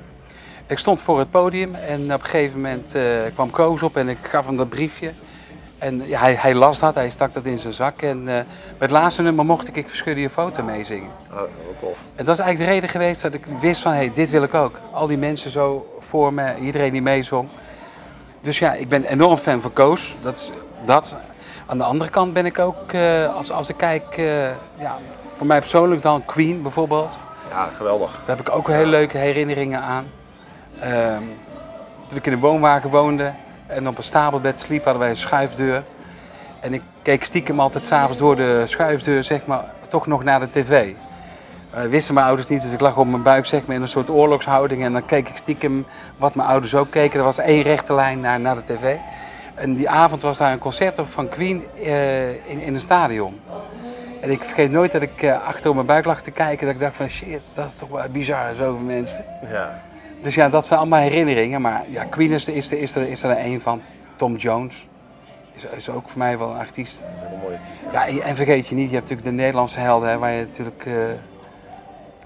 Ik 0.67 0.79
stond 0.79 1.01
voor 1.01 1.19
het 1.19 1.31
podium 1.31 1.75
en 1.75 2.13
op 2.13 2.19
een 2.19 2.25
gegeven 2.25 2.61
moment 2.61 2.95
eh, 2.95 3.03
kwam 3.33 3.49
Koos 3.49 3.83
op 3.83 3.97
en 3.97 4.09
ik 4.09 4.17
gaf 4.21 4.45
hem 4.45 4.57
dat 4.57 4.69
briefje. 4.69 5.13
En 5.77 6.07
ja, 6.07 6.19
hij, 6.19 6.33
hij 6.33 6.55
las 6.55 6.79
dat, 6.79 6.95
hij 6.95 7.09
stak 7.09 7.33
dat 7.33 7.45
in 7.45 7.57
zijn 7.57 7.73
zak. 7.73 8.01
En 8.01 8.17
eh, 8.19 8.25
bij 8.25 8.45
het 8.77 8.91
laatste 8.91 9.21
nummer 9.21 9.45
mocht 9.45 9.67
ik 9.67 9.75
Ik 9.75 9.89
Verschudde 9.89 10.21
Je 10.21 10.29
Foto 10.29 10.63
meezingen. 10.63 11.11
Oh, 11.31 11.39
wat 11.39 11.79
tof. 11.79 11.97
En 12.15 12.25
dat 12.25 12.33
is 12.33 12.39
eigenlijk 12.39 12.57
de 12.57 12.75
reden 12.75 12.89
geweest 12.89 13.21
dat 13.21 13.33
ik 13.33 13.45
wist 13.45 13.81
van, 13.81 13.91
hé, 13.91 13.97
hey, 13.97 14.11
dit 14.13 14.29
wil 14.29 14.43
ik 14.43 14.53
ook. 14.53 14.79
Al 14.91 15.07
die 15.07 15.17
mensen 15.17 15.51
zo 15.51 15.95
voor 15.99 16.33
me, 16.33 16.55
iedereen 16.59 16.91
die 16.91 17.01
meezong. 17.01 17.49
Dus 18.41 18.59
ja, 18.59 18.73
ik 18.73 18.89
ben 18.89 19.03
enorm 19.03 19.37
fan 19.37 19.61
van 19.61 19.73
Koos. 19.73 20.15
Dat 20.21 20.37
is 20.37 20.51
dat. 20.85 21.17
Aan 21.65 21.77
de 21.77 21.83
andere 21.83 22.09
kant 22.09 22.33
ben 22.33 22.45
ik 22.45 22.59
ook, 22.59 22.91
eh, 22.91 23.35
als, 23.35 23.51
als 23.51 23.69
ik 23.69 23.77
kijk, 23.77 24.17
eh, 24.17 24.49
ja, 24.77 24.97
voor 25.33 25.47
mij 25.47 25.59
persoonlijk 25.59 26.01
dan 26.01 26.25
Queen 26.25 26.61
bijvoorbeeld. 26.61 27.19
Ja, 27.49 27.69
geweldig. 27.77 28.11
Daar 28.11 28.35
heb 28.37 28.47
ik 28.47 28.55
ook 28.55 28.67
hele 28.67 28.85
leuke 28.89 29.17
herinneringen 29.17 29.81
aan. 29.81 30.05
Ehm, 30.79 31.23
toen 32.07 32.17
ik 32.17 32.25
in 32.25 32.33
een 32.33 32.39
woonwagen 32.39 32.89
woonde 32.89 33.33
en 33.67 33.87
op 33.87 33.97
een 33.97 34.03
stapelbed 34.03 34.59
sliep, 34.59 34.83
hadden 34.83 35.01
wij 35.01 35.09
een 35.09 35.17
schuifdeur. 35.17 35.83
En 36.59 36.73
ik 36.73 36.81
keek 37.01 37.23
stiekem 37.23 37.59
altijd 37.59 37.83
s'avonds 37.83 38.17
door 38.17 38.35
de 38.35 38.63
schuifdeur, 38.65 39.23
zeg 39.23 39.45
maar, 39.45 39.63
toch 39.89 40.07
nog 40.07 40.23
naar 40.23 40.39
de 40.39 40.49
tv. 40.49 40.93
Eh, 41.69 41.83
wisten 41.83 42.13
mijn 42.13 42.25
ouders 42.25 42.47
niet, 42.47 42.61
dus 42.61 42.71
ik 42.71 42.79
lag 42.79 42.97
op 42.97 43.07
mijn 43.07 43.23
buik 43.23 43.45
zeg 43.45 43.65
maar, 43.65 43.75
in 43.75 43.81
een 43.81 43.87
soort 43.87 44.09
oorlogshouding. 44.09 44.83
En 44.83 44.93
dan 44.93 45.05
keek 45.05 45.29
ik 45.29 45.37
stiekem 45.37 45.85
wat 46.17 46.35
mijn 46.35 46.47
ouders 46.47 46.75
ook 46.75 46.91
keken. 46.91 47.19
Er 47.19 47.25
was 47.25 47.37
één 47.37 47.61
rechte 47.61 47.93
lijn 47.93 48.19
naar, 48.19 48.39
naar 48.39 48.55
de 48.55 48.73
tv. 48.73 48.95
En 49.55 49.73
die 49.73 49.89
avond 49.89 50.21
was 50.21 50.37
daar 50.37 50.51
een 50.51 50.59
concert 50.59 50.99
op 50.99 51.07
van 51.07 51.29
Queen 51.29 51.63
eh, 51.83 52.29
in, 52.29 52.59
in 52.59 52.73
een 52.73 52.79
stadion. 52.79 53.39
En 54.21 54.31
ik 54.31 54.43
vergeet 54.43 54.71
nooit 54.71 54.91
dat 54.91 55.01
ik 55.01 55.21
eh, 55.21 55.47
achter 55.47 55.69
op 55.69 55.75
mijn 55.75 55.87
buik 55.87 56.05
lag 56.05 56.21
te 56.21 56.31
kijken. 56.31 56.65
Dat 56.65 56.75
ik 56.75 56.81
dacht 56.81 56.95
van 56.95 57.09
shit, 57.09 57.51
dat 57.55 57.65
is 57.65 57.75
toch 57.75 57.89
wel 57.89 58.09
bizar, 58.11 58.55
zoveel 58.55 58.85
mensen. 58.85 59.25
Ja. 59.49 59.81
Dus 60.21 60.35
ja, 60.35 60.49
dat 60.49 60.65
zijn 60.65 60.79
allemaal 60.79 61.01
herinneringen. 61.01 61.61
Maar 61.61 61.83
ja, 61.89 62.03
Queen 62.03 62.31
is 62.31 62.47
er, 62.47 62.55
is 62.55 62.71
er, 62.71 62.79
is 62.79 62.95
er, 62.95 63.09
is 63.09 63.23
er 63.23 63.37
een 63.45 63.61
van. 63.61 63.81
Tom 64.15 64.35
Jones. 64.35 64.87
is, 65.53 65.65
is 65.65 65.89
ook 65.89 66.09
voor 66.09 66.17
mij 66.17 66.37
wel 66.37 66.49
een 66.49 66.57
artiest. 66.57 66.99
Dat 66.99 67.09
is 67.09 67.25
ook 67.25 67.31
een 67.33 67.39
mooie 67.39 67.57
artiest. 67.91 68.19
Ja, 68.21 68.25
en- 68.27 68.35
vergeet 68.35 68.67
je 68.67 68.75
niet, 68.75 68.89
je 68.89 68.95
hebt 68.95 69.09
natuurlijk 69.09 69.37
de 69.37 69.41
Nederlandse 69.43 69.79
helden, 69.79 70.09
hè, 70.09 70.17
waar 70.17 70.31
je 70.31 70.41
natuurlijk, 70.45 70.85
eh, 70.85 70.93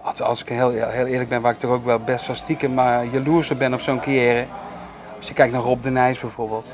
als, 0.02 0.22
als 0.22 0.42
ik 0.42 0.50
heel, 0.50 0.70
heel 0.70 1.06
eerlijk 1.06 1.30
ben, 1.30 1.42
waar 1.42 1.54
ik 1.54 1.60
toch 1.60 1.72
ook 1.72 1.86
wel 1.86 2.00
best 2.00 2.28
wel 2.28 2.36
stiekem 2.36 2.74
maar 2.74 3.06
jaloers 3.06 3.58
ben 3.58 3.74
op 3.74 3.82
zo'n 3.82 4.00
carrière. 4.00 4.46
Als 5.18 5.28
je 5.28 5.34
kijkt 5.34 5.54
naar 5.54 5.62
Rob 5.62 5.84
de 5.84 5.90
Nijs 5.90 6.20
bijvoorbeeld. 6.20 6.74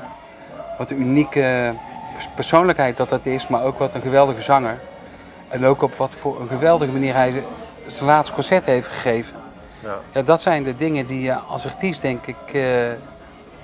Wat 0.78 0.90
een 0.90 1.00
unieke 1.00 1.74
pers- 2.14 2.28
persoonlijkheid 2.34 2.96
dat 2.96 3.08
dat 3.08 3.26
is, 3.26 3.48
maar 3.48 3.62
ook 3.64 3.78
wat 3.78 3.94
een 3.94 4.00
geweldige 4.00 4.42
zanger. 4.42 4.78
En 5.48 5.64
ook 5.64 5.82
op 5.82 5.94
wat 5.94 6.14
voor 6.14 6.40
een 6.40 6.48
geweldige 6.48 6.92
manier 6.92 7.14
hij 7.14 7.42
zijn 7.86 8.06
laatste 8.08 8.34
concert 8.34 8.64
heeft 8.64 8.86
gegeven. 8.86 9.36
Ja. 9.82 9.98
Ja, 10.12 10.22
dat 10.22 10.40
zijn 10.40 10.64
de 10.64 10.76
dingen 10.76 11.06
die 11.06 11.22
je 11.22 11.34
als 11.34 11.64
artiest 11.64 12.02
denk 12.02 12.26
ik 12.26 12.52
eh, 12.52 12.62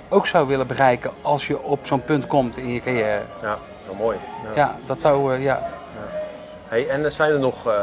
ook 0.09 0.27
zou 0.27 0.47
willen 0.47 0.67
bereiken 0.67 1.11
als 1.21 1.47
je 1.47 1.61
op 1.61 1.79
zo'n 1.85 2.03
punt 2.03 2.27
komt 2.27 2.57
in 2.57 2.71
je 2.71 2.79
carrière. 2.79 3.21
ja, 3.41 3.57
wel 3.85 3.95
mooi. 3.95 4.17
Ja. 4.43 4.49
Ja, 4.55 4.77
dat 4.85 4.99
zou, 4.99 5.33
eh, 5.33 5.43
ja, 5.43 5.69
Hey, 6.71 6.87
en 6.87 7.11
zijn 7.11 7.31
er 7.31 7.39
nog 7.39 7.67
eh, 7.67 7.73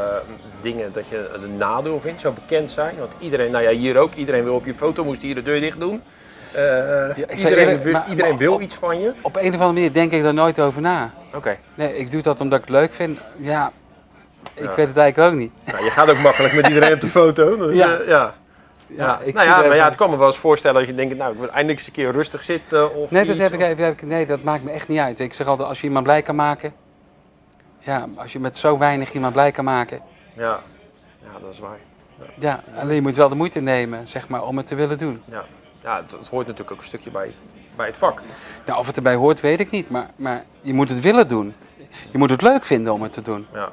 dingen 0.60 0.92
dat 0.92 1.08
je 1.08 1.30
een 1.34 1.56
nadeel 1.56 2.00
vindt, 2.00 2.20
zo 2.20 2.32
bekend 2.32 2.70
zijn? 2.70 2.98
Want 2.98 3.12
iedereen, 3.18 3.50
nou 3.50 3.64
ja, 3.64 3.70
hier 3.70 3.98
ook, 3.98 4.14
iedereen 4.14 4.44
wil 4.44 4.54
op 4.54 4.66
je 4.66 4.74
foto, 4.74 5.04
moest 5.04 5.22
hier 5.22 5.34
de 5.34 5.42
deur 5.42 5.60
dicht 5.60 5.80
doen. 5.80 6.02
Eh, 6.52 7.36
iedereen 7.36 7.58
eerlijk, 7.58 7.82
wil, 7.82 7.92
maar- 7.92 8.08
iedereen 8.08 8.30
maar 8.30 8.38
wil 8.40 8.52
op- 8.54 8.60
iets 8.60 8.74
van 8.74 9.00
je. 9.00 9.12
Op 9.22 9.36
een 9.36 9.40
of 9.46 9.52
andere 9.52 9.72
manier 9.72 9.92
denk 9.92 10.12
ik 10.12 10.22
daar 10.22 10.34
nooit 10.34 10.60
over 10.60 10.80
na. 10.80 11.12
Oké, 11.34 11.56
Nee, 11.74 11.96
ik 11.96 12.10
doe 12.10 12.22
dat 12.22 12.40
omdat 12.40 12.58
ik 12.58 12.64
het 12.64 12.74
leuk 12.74 12.92
vind. 12.92 13.18
Ja, 13.38 13.70
ik 14.54 14.62
Ja. 14.64 14.74
weet 14.74 14.86
het 14.86 14.96
eigenlijk 14.96 15.32
ook 15.32 15.38
niet. 15.38 15.52
nou, 15.64 15.84
je 15.84 15.90
gaat 15.90 16.10
ook 16.10 16.18
makkelijk 16.18 16.54
met 16.54 16.66
iedereen 16.68 16.92
op 16.92 17.00
de 17.00 17.06
foto. 17.06 17.56
Dus, 17.56 17.74
Ja. 17.74 17.90
ja. 17.92 17.98
ja. 18.06 18.34
Ja, 18.86 19.18
ik 19.22 19.34
nou 19.34 19.46
ja, 19.48 19.56
maar 19.56 19.76
ja, 19.76 19.84
het 19.84 19.96
kan 19.96 20.10
me 20.10 20.16
wel 20.16 20.26
eens 20.26 20.36
voorstellen 20.38 20.78
als 20.78 20.86
je 20.88 20.94
denkt, 20.94 21.16
nou, 21.16 21.32
ik 21.32 21.38
wil 21.38 21.48
eindelijk 21.48 21.78
eens 21.78 21.86
een 21.86 21.92
keer 21.92 22.12
rustig 22.12 22.42
zitten. 22.42 22.94
Of 22.94 23.10
Nee, 23.10 23.24
dat 23.24 23.34
iets, 23.34 23.42
heb 23.44 23.52
ik, 23.52 23.60
heb, 23.78 23.78
ik- 23.78 24.02
nee, 24.06 24.26
dat 24.26 24.42
maakt 24.42 24.64
me 24.64 24.70
echt 24.70 24.88
niet 24.88 24.98
uit. 24.98 25.20
Ik 25.20 25.34
zeg 25.34 25.46
altijd, 25.46 25.68
als 25.68 25.80
je 25.80 25.86
iemand 25.86 26.04
blij 26.04 26.22
kan 26.22 26.34
maken... 26.36 26.72
Ja, 27.78 28.06
als 28.16 28.32
je 28.32 28.38
met 28.40 28.56
zo 28.56 28.78
weinig 28.78 29.12
iemand 29.12 29.32
blij 29.32 29.52
kan 29.52 29.64
maken... 29.64 30.00
Ja. 30.36 30.60
ja, 31.22 31.28
dat 31.42 31.52
is 31.52 31.58
waar. 31.58 31.78
Ja, 32.38 32.62
alleen 32.80 32.94
je 32.94 33.02
moet 33.02 33.16
wel 33.16 33.28
de 33.28 33.34
moeite 33.34 33.60
nemen, 33.60 34.06
zeg 34.08 34.28
maar, 34.28 34.42
om 34.42 34.56
het 34.56 34.66
te 34.66 34.74
willen 34.74 34.98
doen. 34.98 35.22
Ja, 35.24 35.44
ja 35.82 35.96
het, 35.96 36.28
hoort 36.28 36.46
natuurlijk 36.46 36.70
ook 36.70 36.78
een 36.78 36.86
stukje 36.86 37.10
bij, 37.10 37.34
bij 37.76 37.86
het 37.86 37.96
vak. 37.96 38.22
Nou, 38.66 38.78
of 38.78 38.86
het 38.86 38.96
erbij 38.96 39.14
hoort, 39.14 39.40
weet 39.40 39.60
ik 39.60 39.70
niet. 39.70 39.90
Maar, 39.90 40.10
maar 40.16 40.44
je 40.60 40.74
moet 40.74 40.88
het 40.88 41.00
willen 41.00 41.28
doen. 41.28 41.54
Je 42.10 42.18
moet 42.18 42.30
het 42.30 42.42
leuk 42.42 42.64
vinden 42.64 42.92
om 42.92 43.02
het 43.02 43.12
te 43.12 43.22
doen. 43.22 43.46
Ja, 43.52 43.70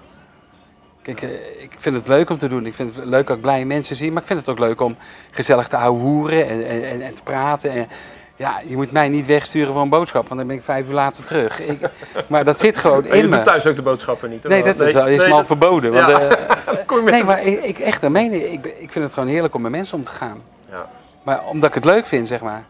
Kijk, 1.02 1.22
eh, 1.22 1.64
ik 1.64 1.76
vind 1.78 1.96
het 1.96 2.08
leuk 2.08 2.30
om 2.30 2.38
te 2.38 2.48
doen. 2.48 2.66
Ik 2.66 2.74
vind 2.74 2.96
het 2.96 3.06
leuk 3.06 3.28
dat 3.28 3.36
ik 3.36 3.42
blije 3.42 3.66
mensen 3.66 3.96
zie. 3.96 4.12
Maar 4.12 4.22
ik 4.22 4.28
vind 4.28 4.40
het 4.40 4.50
ook 4.50 4.60
leuk 4.60 4.82
om 4.82 4.98
gezellig 5.32 5.68
te 5.68 5.78
ouwehoeren 5.78 6.48
en, 6.48 6.68
en, 6.68 6.84
en, 6.84 7.02
en 7.02 7.14
te 7.14 7.24
praten. 7.24 7.72
En, 7.72 7.88
ja, 8.36 8.62
je 8.68 8.76
moet 8.76 8.92
mij 8.92 9.10
niet 9.10 9.26
wegsturen 9.26 9.74
voor 9.74 9.82
een 9.82 9.90
boodschap, 9.90 10.28
want 10.28 10.40
dan 10.40 10.48
ben 10.48 10.58
ik 10.58 10.64
vijf 10.64 10.88
uur 10.88 10.94
later 10.94 11.24
terug. 11.24 11.60
Ik, 11.60 11.90
maar 12.30 12.44
dat 12.44 12.60
zit 12.60 12.78
gewoon 12.78 13.02
Maar 13.02 13.16
je 13.16 13.24
in 13.24 13.30
doet 13.30 13.40
me. 13.40 13.42
thuis 13.42 13.66
ook 13.66 13.76
de 13.76 13.82
boodschappen 13.82 14.30
niet? 14.30 14.44
Nee, 14.44 14.64
dat 14.64 14.80
is 14.80 14.96
al 14.96 15.08
eerst 15.08 15.28
nee, 15.28 15.44
verboden. 15.44 15.92
Want, 15.94 16.08
Ja. 16.12 16.20
je 16.90 17.02
nee, 17.06 17.24
maar 17.24 17.44
ik, 17.44 17.80
echt, 17.80 18.10
meen 18.10 18.52
ik. 18.52 18.66
Ik 18.66 18.92
vind 18.92 19.06
het 19.06 19.14
gewoon 19.14 19.30
heerlijk 19.30 19.56
om 19.56 19.62
met 19.62 19.72
mensen 19.72 19.98
om 19.98 20.04
te 20.04 20.12
gaan. 20.12 20.42
Ja, 20.72 20.90
Maar 21.26 21.46
omdat 21.46 21.70
ik 21.70 21.76
het 21.76 21.86
leuk 21.86 22.06
vind, 22.06 22.28
zeg 22.28 22.42
maar. 22.42 22.66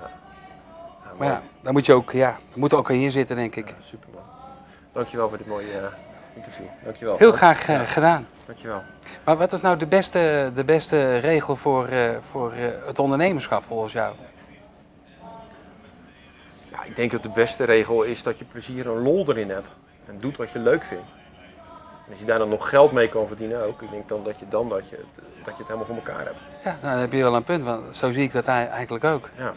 ja, 0.00 1.12
Maar 1.18 1.28
ja, 1.28 1.42
dan 1.60 1.72
moet 1.72 1.86
je 1.86 1.92
ook, 1.92 2.12
ja, 2.12 2.38
moet 2.54 2.74
ook 2.74 2.88
hier 2.88 3.10
zitten, 3.10 3.36
denk 3.36 3.56
ik. 3.56 3.68
Ja, 3.68 3.74
super 3.80 4.08
man. 4.14 4.22
Dankjewel 4.92 5.28
voor 5.28 5.38
dit 5.38 5.46
mooie 5.46 5.78
eh, 5.78 5.84
interview. 6.34 6.66
Dankjewel. 6.84 7.16
Heel 7.16 7.32
graag 7.32 7.68
eh, 7.68 7.80
gedaan. 7.80 8.26
Dankjewel. 8.46 8.82
Maar 9.24 9.36
wat 9.36 9.52
is 9.52 9.60
nou 9.60 9.76
de 9.76 9.86
beste, 9.86 10.50
de 10.54 10.64
beste 10.64 11.18
regel 11.18 11.56
voor, 11.56 11.86
eh, 11.86 12.10
voor 12.20 12.52
het 12.86 12.98
ondernemerschap 12.98 13.64
volgens 13.64 13.92
jou? 13.92 14.14
Ja, 16.70 16.84
ik 16.84 16.96
denk 16.96 17.10
dat 17.10 17.22
de 17.22 17.28
beste 17.28 17.64
regel 17.64 18.02
is 18.02 18.22
dat 18.22 18.38
je 18.38 18.44
plezier 18.44 18.86
en 18.86 19.02
lol 19.02 19.28
erin 19.28 19.50
hebt. 19.50 19.68
En 20.06 20.18
doet 20.18 20.36
wat 20.36 20.50
je 20.50 20.58
leuk 20.58 20.84
vindt. 20.84 21.21
Als 22.12 22.20
je 22.20 22.26
daar 22.26 22.38
dan 22.38 22.48
nog 22.48 22.68
geld 22.68 22.92
mee 22.92 23.08
kan 23.08 23.26
verdienen 23.26 23.66
ook, 23.66 23.82
ik 23.82 23.90
denk 23.90 24.08
dan 24.08 24.22
dat 24.24 24.38
je 24.38 24.48
dan 24.48 24.68
dat 24.68 24.88
je 24.88 24.96
het, 24.96 25.24
dat 25.44 25.52
je 25.56 25.58
het 25.62 25.66
helemaal 25.66 25.84
voor 25.86 25.94
elkaar 25.96 26.24
hebt. 26.24 26.36
Ja, 26.64 26.70
nou, 26.82 26.92
dan 26.92 27.00
heb 27.00 27.12
je 27.12 27.22
wel 27.22 27.36
een 27.36 27.42
punt, 27.42 27.64
want 27.64 27.96
zo 27.96 28.12
zie 28.12 28.22
ik 28.22 28.32
dat 28.32 28.44
ei- 28.44 28.66
eigenlijk 28.68 29.04
ook. 29.04 29.28
Ja, 29.36 29.52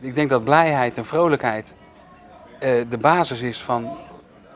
Ik 0.00 0.14
denk 0.14 0.30
dat 0.30 0.44
blijheid 0.44 0.96
en 0.96 1.04
vrolijkheid 1.04 1.76
eh, 2.58 2.70
de 2.88 2.98
basis 2.98 3.40
is 3.40 3.62
van 3.62 3.96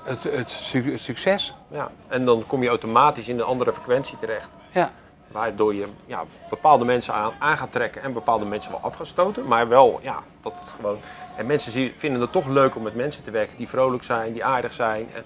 het, 0.04 0.22
het 0.22 0.48
su- 0.48 0.96
succes. 0.98 1.54
ja. 1.68 1.90
En 2.08 2.24
dan 2.24 2.44
kom 2.46 2.62
je 2.62 2.68
automatisch 2.68 3.28
in 3.28 3.38
een 3.38 3.44
andere 3.44 3.72
frequentie 3.72 4.16
terecht. 4.18 4.56
Ja, 4.70 4.90
Waardoor 5.28 5.74
je 5.74 5.86
ja, 6.06 6.24
bepaalde 6.50 6.84
mensen 6.84 7.14
aan, 7.14 7.32
aan 7.38 7.56
gaat 7.58 7.72
trekken 7.72 8.02
en 8.02 8.12
bepaalde 8.12 8.44
mensen 8.44 8.70
wel 8.70 8.80
af 8.80 8.94
gaat 8.94 9.06
stoten. 9.06 9.46
Maar 9.46 9.68
wel, 9.68 9.98
ja, 10.02 10.18
dat 10.42 10.52
het 10.60 10.68
gewoon... 10.68 10.98
En 11.36 11.46
mensen 11.46 11.92
vinden 11.98 12.20
het 12.20 12.32
toch 12.32 12.46
leuk 12.46 12.76
om 12.76 12.82
met 12.82 12.94
mensen 12.94 13.22
te 13.24 13.30
werken 13.30 13.56
die 13.56 13.68
vrolijk 13.68 14.04
zijn, 14.04 14.32
die 14.32 14.44
aardig 14.44 14.72
zijn. 14.72 15.08
En, 15.14 15.24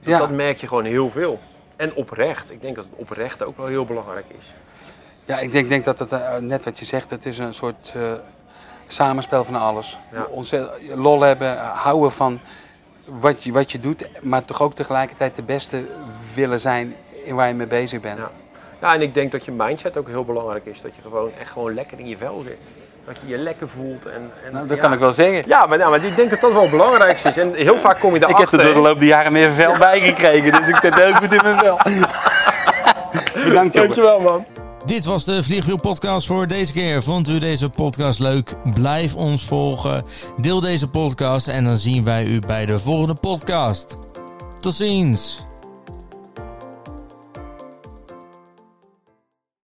ja, 0.00 0.10
ja. 0.10 0.18
Dat 0.18 0.30
merk 0.30 0.58
je 0.58 0.68
gewoon 0.68 0.84
heel 0.84 1.10
veel. 1.10 1.38
En 1.76 1.94
oprecht. 1.94 2.50
Ik 2.50 2.60
denk 2.60 2.76
dat 2.76 2.86
oprecht 2.90 3.44
ook 3.44 3.56
wel 3.56 3.66
heel 3.66 3.84
belangrijk 3.84 4.26
is. 4.38 4.54
ja 5.24 5.38
ik 5.38 5.52
denk, 5.52 5.68
denk 5.68 5.84
dat 5.84 5.98
het, 5.98 6.12
eh, 6.12 6.36
net 6.36 6.64
wat 6.64 6.78
je 6.78 6.84
zegt, 6.84 7.10
het 7.10 7.26
is 7.26 7.38
een 7.38 7.54
soort 7.54 7.92
eh, 7.96 8.12
samenspel 8.86 9.44
van 9.44 9.54
alles. 9.54 9.98
Ja. 10.12 10.24
Ontzettend 10.24 10.94
lol 10.94 11.20
hebben, 11.20 11.56
houden 11.56 12.12
van 12.12 12.40
wat 13.04 13.42
je, 13.42 13.52
wat 13.52 13.72
je 13.72 13.78
doet, 13.78 14.08
maar 14.22 14.44
toch 14.44 14.62
ook 14.62 14.74
tegelijkertijd 14.74 15.36
de 15.36 15.42
beste 15.42 15.90
willen 16.34 16.60
zijn 16.60 16.94
in 17.24 17.34
waar 17.34 17.48
je 17.48 17.54
mee 17.54 17.66
bezig 17.66 18.00
bent. 18.00 18.18
Ja. 18.18 18.30
Ja, 18.80 18.94
en 18.94 19.02
ik 19.02 19.14
denk 19.14 19.32
dat 19.32 19.44
je 19.44 19.52
mindset 19.52 19.96
ook 19.96 20.08
heel 20.08 20.24
belangrijk 20.24 20.66
is. 20.66 20.80
Dat 20.80 20.94
je 20.94 21.02
gewoon 21.02 21.30
echt 21.40 21.50
gewoon 21.50 21.74
lekker 21.74 21.98
in 21.98 22.06
je 22.06 22.16
vel 22.16 22.42
zit. 22.42 22.58
Dat 23.06 23.16
je 23.24 23.28
je 23.28 23.38
lekker 23.38 23.68
voelt. 23.68 24.06
En, 24.06 24.30
en, 24.46 24.52
Nou, 24.52 24.66
dat 24.66 24.76
ja. 24.76 24.82
kan 24.82 24.92
ik 24.92 24.98
wel 24.98 25.12
zeggen. 25.12 25.42
Ja, 25.46 25.66
maar, 25.66 25.78
nou, 25.78 25.90
maar 25.90 26.04
ik 26.04 26.16
denk 26.16 26.30
dat 26.30 26.40
dat 26.40 26.52
wel 26.52 26.62
het 26.62 26.70
belangrijkste 26.70 27.28
is. 27.28 27.36
En 27.36 27.54
heel 27.54 27.76
vaak 27.76 27.98
kom 28.00 28.10
je 28.10 28.16
Ik 28.16 28.22
daarachter. 28.22 28.58
heb 28.58 28.68
er 28.68 28.74
door 28.74 28.82
de 28.82 28.88
loop 28.88 28.98
der 28.98 29.08
jaren 29.08 29.32
meer 29.32 29.50
vel 29.52 29.76
bij 29.78 30.00
gekregen, 30.00 30.52
dus 30.52 30.68
ik 30.68 30.76
zit 30.76 30.94
heel 30.94 31.14
goed 31.14 31.32
in 31.32 31.40
mijn 31.42 31.58
vel. 31.58 31.78
Bedankt. 33.44 33.74
Dankjewel 33.74 34.20
man. 34.20 34.44
Dit 34.84 35.04
was 35.04 35.24
de 35.24 35.42
Vliegwiel 35.42 35.76
podcast 35.80 36.26
voor 36.26 36.46
deze 36.46 36.72
keer. 36.72 37.02
Vond 37.02 37.28
u 37.28 37.38
deze 37.38 37.68
podcast 37.68 38.18
leuk? 38.18 38.54
Blijf 38.74 39.14
ons 39.14 39.44
volgen. 39.46 40.04
Deel 40.36 40.60
deze 40.60 40.88
podcast 40.88 41.48
en 41.48 41.64
dan 41.64 41.76
zien 41.76 42.04
wij 42.04 42.24
u 42.24 42.40
bij 42.40 42.66
de 42.66 42.78
volgende 42.78 43.14
podcast. 43.14 43.96
Tot 44.60 44.74
ziens. 44.74 45.48